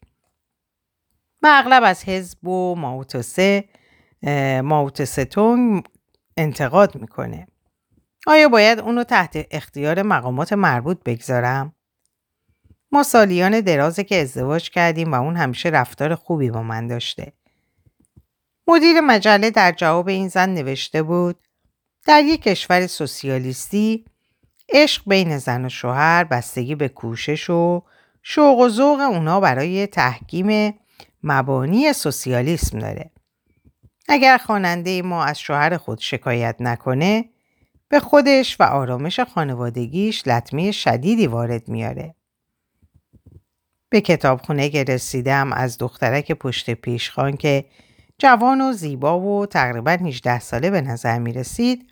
و 1.42 1.48
اغلب 1.52 1.84
از 1.84 2.04
حزب 2.04 2.48
و 2.48 2.76
ماوتسه 2.76 3.70
ماوتستونگ 4.64 5.84
انتقاد 6.38 6.96
می‌کنه 6.96 7.48
آیا 8.28 8.50
باید 8.50 8.80
اونو 8.80 9.04
تحت 9.04 9.48
اختیار 9.52 10.02
مقامات 10.02 10.54
مربوط 10.54 11.04
بگذارم؟ 11.06 11.76
ما 12.92 13.04
سالیان 13.04 13.62
درازه 13.62 14.04
که 14.04 14.22
ازدواج 14.22 14.70
کردیم 14.70 15.12
و 15.12 15.16
اون 15.16 15.36
همیشه 15.36 15.70
رفتار 15.70 16.16
خوبی 16.16 16.50
با 16.52 16.64
من 16.64 16.88
داشته. 16.88 17.34
مدیر 18.68 19.02
مجله 19.02 19.52
در 19.52 19.72
جواب 19.72 20.08
این 20.08 20.28
زن 20.28 20.50
نوشته 20.50 21.04
بود 21.04 21.40
در 22.06 22.24
یک 22.24 22.42
کشور 22.42 22.88
سوسیالیستی 22.88 24.06
عشق 24.74 25.02
بین 25.08 25.38
زن 25.38 25.66
و 25.66 25.70
شوهر 25.70 26.24
بستگی 26.24 26.76
به 26.76 26.88
کوشش 26.88 27.50
و 27.50 27.84
شوق 28.24 28.60
و 28.60 28.70
ذوق 28.70 29.00
اونا 29.00 29.40
برای 29.40 29.88
تحکیم 29.88 30.74
مبانی 31.24 31.94
سوسیالیسم 31.94 32.80
داره. 32.80 33.12
اگر 34.08 34.38
خواننده 34.38 35.02
ما 35.02 35.24
از 35.24 35.40
شوهر 35.40 35.78
خود 35.78 36.00
شکایت 36.00 36.56
نکنه 36.60 37.26
به 37.90 38.00
خودش 38.00 38.58
و 38.60 38.64
آرامش 38.64 39.20
خانوادگیش 39.20 40.28
لطمه 40.28 40.72
شدیدی 40.72 41.28
وارد 41.28 41.68
میاره. 41.68 42.16
به 43.90 44.02
کتابخونه 44.02 44.70
که 44.70 44.84
رسیدم 44.84 45.54
از 45.54 45.78
دخترک 45.78 46.32
پشت 46.32 46.70
پیشخان 46.70 47.38
که 47.38 47.66
جوان 48.18 48.62
و 48.62 48.74
زیبا 48.74 49.20
و 49.20 49.46
تقریبا 49.46 49.92
18 49.92 50.40
ساله 50.40 50.70
به 50.70 50.82
نظر 50.82 51.20
می 51.20 51.34
رسید 51.34 51.89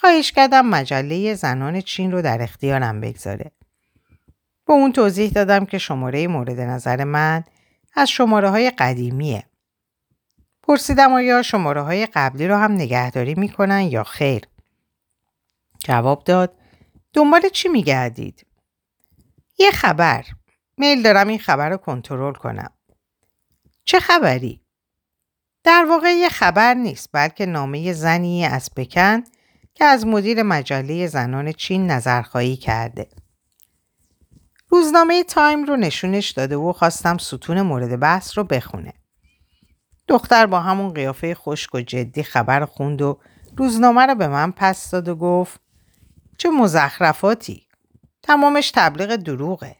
خواهش 0.00 0.32
کردم 0.32 0.66
مجله 0.66 1.34
زنان 1.34 1.80
چین 1.80 2.12
رو 2.12 2.22
در 2.22 2.42
اختیارم 2.42 3.00
بگذاره. 3.00 3.50
به 4.66 4.72
اون 4.72 4.92
توضیح 4.92 5.30
دادم 5.30 5.64
که 5.66 5.78
شماره 5.78 6.26
مورد 6.26 6.60
نظر 6.60 7.04
من 7.04 7.44
از 7.94 8.10
شماره 8.10 8.50
های 8.50 8.70
قدیمیه. 8.70 9.44
پرسیدم 10.62 11.12
آیا 11.12 11.42
شماره 11.42 11.82
های 11.82 12.06
قبلی 12.06 12.48
رو 12.48 12.56
هم 12.56 12.72
نگهداری 12.72 13.34
می‌کنن 13.34 13.80
یا 13.80 14.04
خیر. 14.04 14.42
جواب 15.78 16.24
داد 16.24 16.56
دنبال 17.12 17.48
چی 17.48 17.68
میگردید؟ 17.68 18.46
یه 19.58 19.70
خبر. 19.70 20.24
میل 20.76 21.02
دارم 21.02 21.28
این 21.28 21.38
خبر 21.38 21.68
رو 21.68 21.76
کنترل 21.76 22.34
کنم. 22.34 22.70
چه 23.84 24.00
خبری؟ 24.00 24.60
در 25.64 25.86
واقع 25.88 26.12
یه 26.12 26.28
خبر 26.28 26.74
نیست 26.74 27.08
بلکه 27.12 27.46
نامه 27.46 27.92
زنی 27.92 28.44
از 28.44 28.70
بکن 28.76 29.24
که 29.76 29.84
از 29.84 30.06
مدیر 30.06 30.42
مجله 30.42 31.06
زنان 31.06 31.52
چین 31.52 31.90
نظرخواهی 31.90 32.56
کرده. 32.56 33.08
روزنامه 34.68 35.24
تایم 35.24 35.64
رو 35.64 35.76
نشونش 35.76 36.30
داده 36.30 36.56
و 36.56 36.72
خواستم 36.72 37.18
ستون 37.18 37.62
مورد 37.62 38.00
بحث 38.00 38.38
رو 38.38 38.44
بخونه. 38.44 38.92
دختر 40.08 40.46
با 40.46 40.60
همون 40.60 40.92
قیافه 40.92 41.34
خشک 41.34 41.74
و 41.74 41.80
جدی 41.80 42.22
خبر 42.22 42.64
خوند 42.64 43.02
و 43.02 43.20
روزنامه 43.56 44.06
رو 44.06 44.14
به 44.14 44.28
من 44.28 44.52
پس 44.56 44.90
داد 44.90 45.08
و 45.08 45.14
گفت 45.16 45.60
چه 46.38 46.50
مزخرفاتی. 46.50 47.66
تمامش 48.22 48.70
تبلیغ 48.74 49.16
دروغه. 49.16 49.76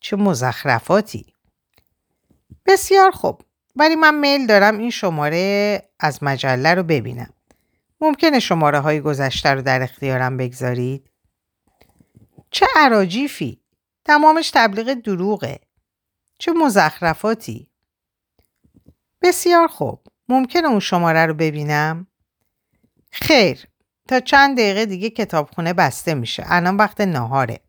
چه 0.00 0.16
مزخرفاتی. 0.16 1.34
بسیار 2.66 3.10
خوب. 3.10 3.42
ولی 3.76 3.96
من 3.96 4.14
میل 4.14 4.46
دارم 4.46 4.78
این 4.78 4.90
شماره 4.90 5.82
از 6.00 6.22
مجله 6.22 6.74
رو 6.74 6.82
ببینم. 6.82 7.32
ممکنه 8.00 8.40
شماره 8.40 8.78
های 8.78 9.00
گذشته 9.00 9.48
رو 9.48 9.62
در 9.62 9.82
اختیارم 9.82 10.36
بگذارید؟ 10.36 11.10
چه 12.50 12.66
عراجیفی. 12.76 13.60
تمامش 14.04 14.50
تبلیغ 14.54 14.94
دروغه. 14.94 15.60
چه 16.38 16.52
مزخرفاتی. 16.52 17.70
بسیار 19.22 19.68
خوب. 19.68 20.06
ممکنه 20.28 20.68
اون 20.68 20.80
شماره 20.80 21.26
رو 21.26 21.34
ببینم؟ 21.34 22.06
خیر. 23.12 23.66
تا 24.08 24.20
چند 24.20 24.56
دقیقه 24.56 24.86
دیگه 24.86 25.10
کتابخونه 25.10 25.72
بسته 25.72 26.14
میشه. 26.14 26.42
الان 26.46 26.76
وقت 26.76 27.00
ناهاره. 27.00 27.60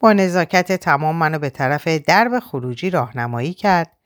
با 0.00 0.12
نزاکت 0.12 0.72
تمام 0.72 1.16
منو 1.16 1.38
به 1.38 1.50
طرف 1.50 1.88
درب 1.88 2.38
خروجی 2.38 2.90
راهنمایی 2.90 3.54
کرد 3.54 3.96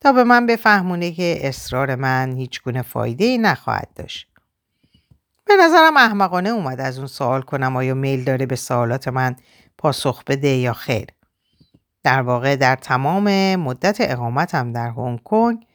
تا 0.00 0.12
به 0.12 0.24
من 0.24 0.46
بفهمونه 0.46 1.12
که 1.12 1.38
اصرار 1.42 1.94
من 1.94 2.36
هیچ 2.36 2.62
گونه 2.62 2.82
فایده 2.82 3.24
ای 3.24 3.38
نخواهد 3.38 3.88
داشت. 3.96 4.31
به 5.56 5.62
نظرم 5.64 5.96
احمقانه 5.96 6.48
اومد 6.48 6.80
از 6.80 6.98
اون 6.98 7.06
سوال 7.06 7.42
کنم 7.42 7.76
آیا 7.76 7.94
میل 7.94 8.24
داره 8.24 8.46
به 8.46 8.56
سوالات 8.56 9.08
من 9.08 9.36
پاسخ 9.78 10.24
بده 10.24 10.48
یا 10.48 10.72
خیر. 10.72 11.06
در 12.02 12.22
واقع 12.22 12.56
در 12.56 12.76
تمام 12.76 13.56
مدت 13.56 13.96
اقامتم 14.00 14.72
در 14.72 14.90
هنگ 14.90 15.22
کنگ 15.22 15.66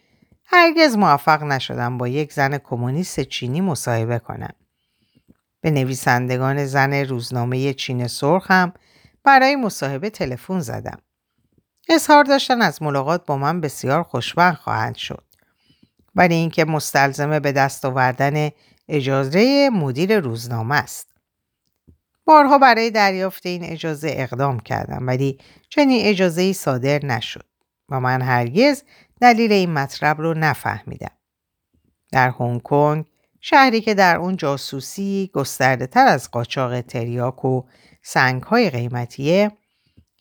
هرگز 0.45 0.97
موفق 0.97 1.43
نشدم 1.43 1.97
با 1.97 2.07
یک 2.07 2.33
زن 2.33 2.57
کمونیست 2.57 3.19
چینی 3.19 3.61
مصاحبه 3.61 4.19
کنم. 4.19 4.53
به 5.61 5.71
نویسندگان 5.71 6.65
زن 6.65 6.93
روزنامه 6.93 7.73
چین 7.73 8.07
سرخ 8.07 8.51
هم 8.51 8.73
برای 9.23 9.55
مصاحبه 9.55 10.09
تلفن 10.09 10.59
زدم. 10.59 10.97
اظهار 11.89 12.23
داشتن 12.23 12.61
از 12.61 12.81
ملاقات 12.81 13.25
با 13.25 13.37
من 13.37 13.61
بسیار 13.61 14.03
خوشبخت 14.03 14.61
خواهند 14.61 14.95
شد. 14.95 15.23
ولی 16.15 16.35
اینکه 16.35 16.65
مستلزمه 16.65 17.39
به 17.39 17.51
دست 17.51 17.85
آوردن 17.85 18.49
اجازه 18.89 19.69
مدیر 19.73 20.19
روزنامه 20.19 20.76
است. 20.76 21.08
بارها 22.26 22.58
برای 22.58 22.91
دریافت 22.91 23.45
این 23.45 23.63
اجازه 23.63 24.13
اقدام 24.17 24.60
کردم 24.60 25.08
ولی 25.08 25.38
چنین 25.69 26.06
اجازه 26.06 26.41
ای 26.41 26.54
صادر 26.54 27.06
نشد 27.06 27.45
و 27.89 28.00
من 28.00 28.21
هرگز 28.21 28.84
دلیل 29.21 29.52
این 29.52 29.73
مطلب 29.73 30.21
رو 30.21 30.34
نفهمیدم. 30.34 31.12
در 32.12 32.30
هنگ 32.30 32.62
کنگ 32.62 33.06
شهری 33.41 33.82
که 33.82 33.93
در 33.93 34.17
اون 34.17 34.38
جاسوسی 34.38 35.32
گسترده 35.34 35.88
تر 35.88 36.08
از 36.08 36.32
قاچاق 36.32 36.82
تریاک 36.82 37.45
و 37.45 37.62
سنگ 38.02 38.43
های 38.43 38.69
قیمتیه 38.69 39.52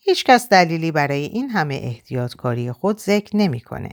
هیچکس 0.01 0.49
دلیلی 0.49 0.93
برای 0.93 1.25
این 1.25 1.51
همه 1.51 1.75
احتیاطکاری 1.83 2.73
خود 2.73 2.99
ذکر 2.99 3.37
نمی‌کنه. 3.37 3.91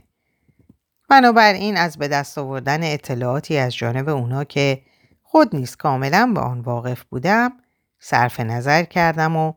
بنابراین 1.08 1.76
از 1.76 1.98
به 1.98 2.08
دست 2.08 2.38
آوردن 2.38 2.82
اطلاعاتی 2.82 3.56
از 3.56 3.76
جانب 3.76 4.08
اونا 4.08 4.44
که 4.44 4.82
خود 5.22 5.56
نیز 5.56 5.76
کاملا 5.76 6.32
به 6.34 6.40
آن 6.40 6.60
واقف 6.60 7.04
بودم 7.04 7.52
صرف 7.98 8.40
نظر 8.40 8.82
کردم 8.82 9.36
و 9.36 9.52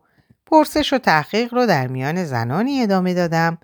پرسش 0.46 0.92
و 0.92 0.98
تحقیق 0.98 1.54
رو 1.54 1.66
در 1.66 1.86
میان 1.86 2.24
زنانی 2.24 2.82
ادامه 2.82 3.14
دادم 3.14 3.58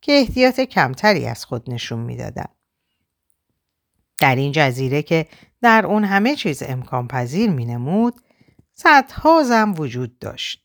که 0.00 0.12
احتیاط 0.12 0.60
کمتری 0.60 1.26
از 1.26 1.44
خود 1.44 1.70
نشون 1.70 1.98
می‌دادم. 1.98 2.48
در 4.20 4.36
این 4.36 4.52
جزیره 4.52 5.02
که 5.02 5.26
در 5.62 5.86
اون 5.86 6.04
همه 6.04 6.36
چیز 6.36 6.62
امکان 6.62 7.08
پذیر 7.08 7.50
می 7.50 7.64
نمود 7.64 8.20
صدها 8.72 9.42
زن 9.42 9.70
وجود 9.70 10.18
داشت. 10.18 10.64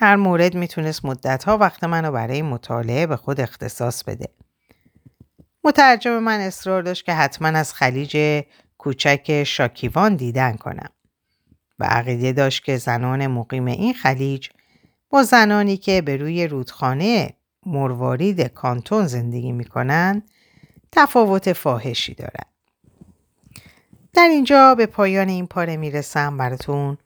هر 0.00 0.16
مورد 0.16 0.54
می‌تونست 0.54 1.04
مدتها 1.04 1.58
وقت 1.58 1.84
منو 1.84 2.12
برای 2.12 2.42
مطالعه 2.42 3.06
به 3.06 3.16
خود 3.16 3.40
اختصاص 3.40 4.04
بده. 4.04 4.28
مترجم 5.64 6.18
من 6.18 6.40
اصرار 6.40 6.82
داشت 6.82 7.04
که 7.04 7.12
حتما 7.12 7.48
از 7.48 7.74
خلیج 7.74 8.42
کوچک 8.78 9.44
شاکیوان 9.44 10.16
دیدن 10.16 10.56
کنم 10.56 10.90
و 11.78 11.84
عقیده 11.84 12.32
داشت 12.32 12.64
که 12.64 12.76
زنان 12.76 13.26
مقیم 13.26 13.66
این 13.66 13.94
خلیج 13.94 14.48
با 15.10 15.22
زنانی 15.22 15.76
که 15.76 16.02
به 16.02 16.16
روی 16.16 16.46
رودخانه 16.46 17.34
مروارید 17.66 18.40
کانتون 18.40 19.06
زندگی 19.06 19.52
می‌کنن 19.52 20.22
تفاوت 20.92 21.52
فاحشی 21.52 22.14
دارد. 22.14 22.46
در 24.12 24.28
اینجا 24.28 24.74
به 24.74 24.86
پایان 24.86 25.28
این 25.28 25.46
پاره 25.46 25.76
می‌رسم 25.76 26.36
براتون 26.36 26.98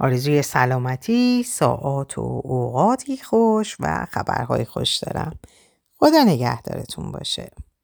آرزوی 0.00 0.42
سلامتی، 0.42 1.42
ساعات 1.42 2.18
و 2.18 2.40
اوقاتی 2.44 3.16
خوش 3.16 3.76
و 3.80 4.06
خبرهای 4.10 4.64
خوش 4.64 4.96
دارم. 4.96 5.38
خدا 5.98 6.24
نگهدارتون 6.24 7.12
باشه. 7.12 7.50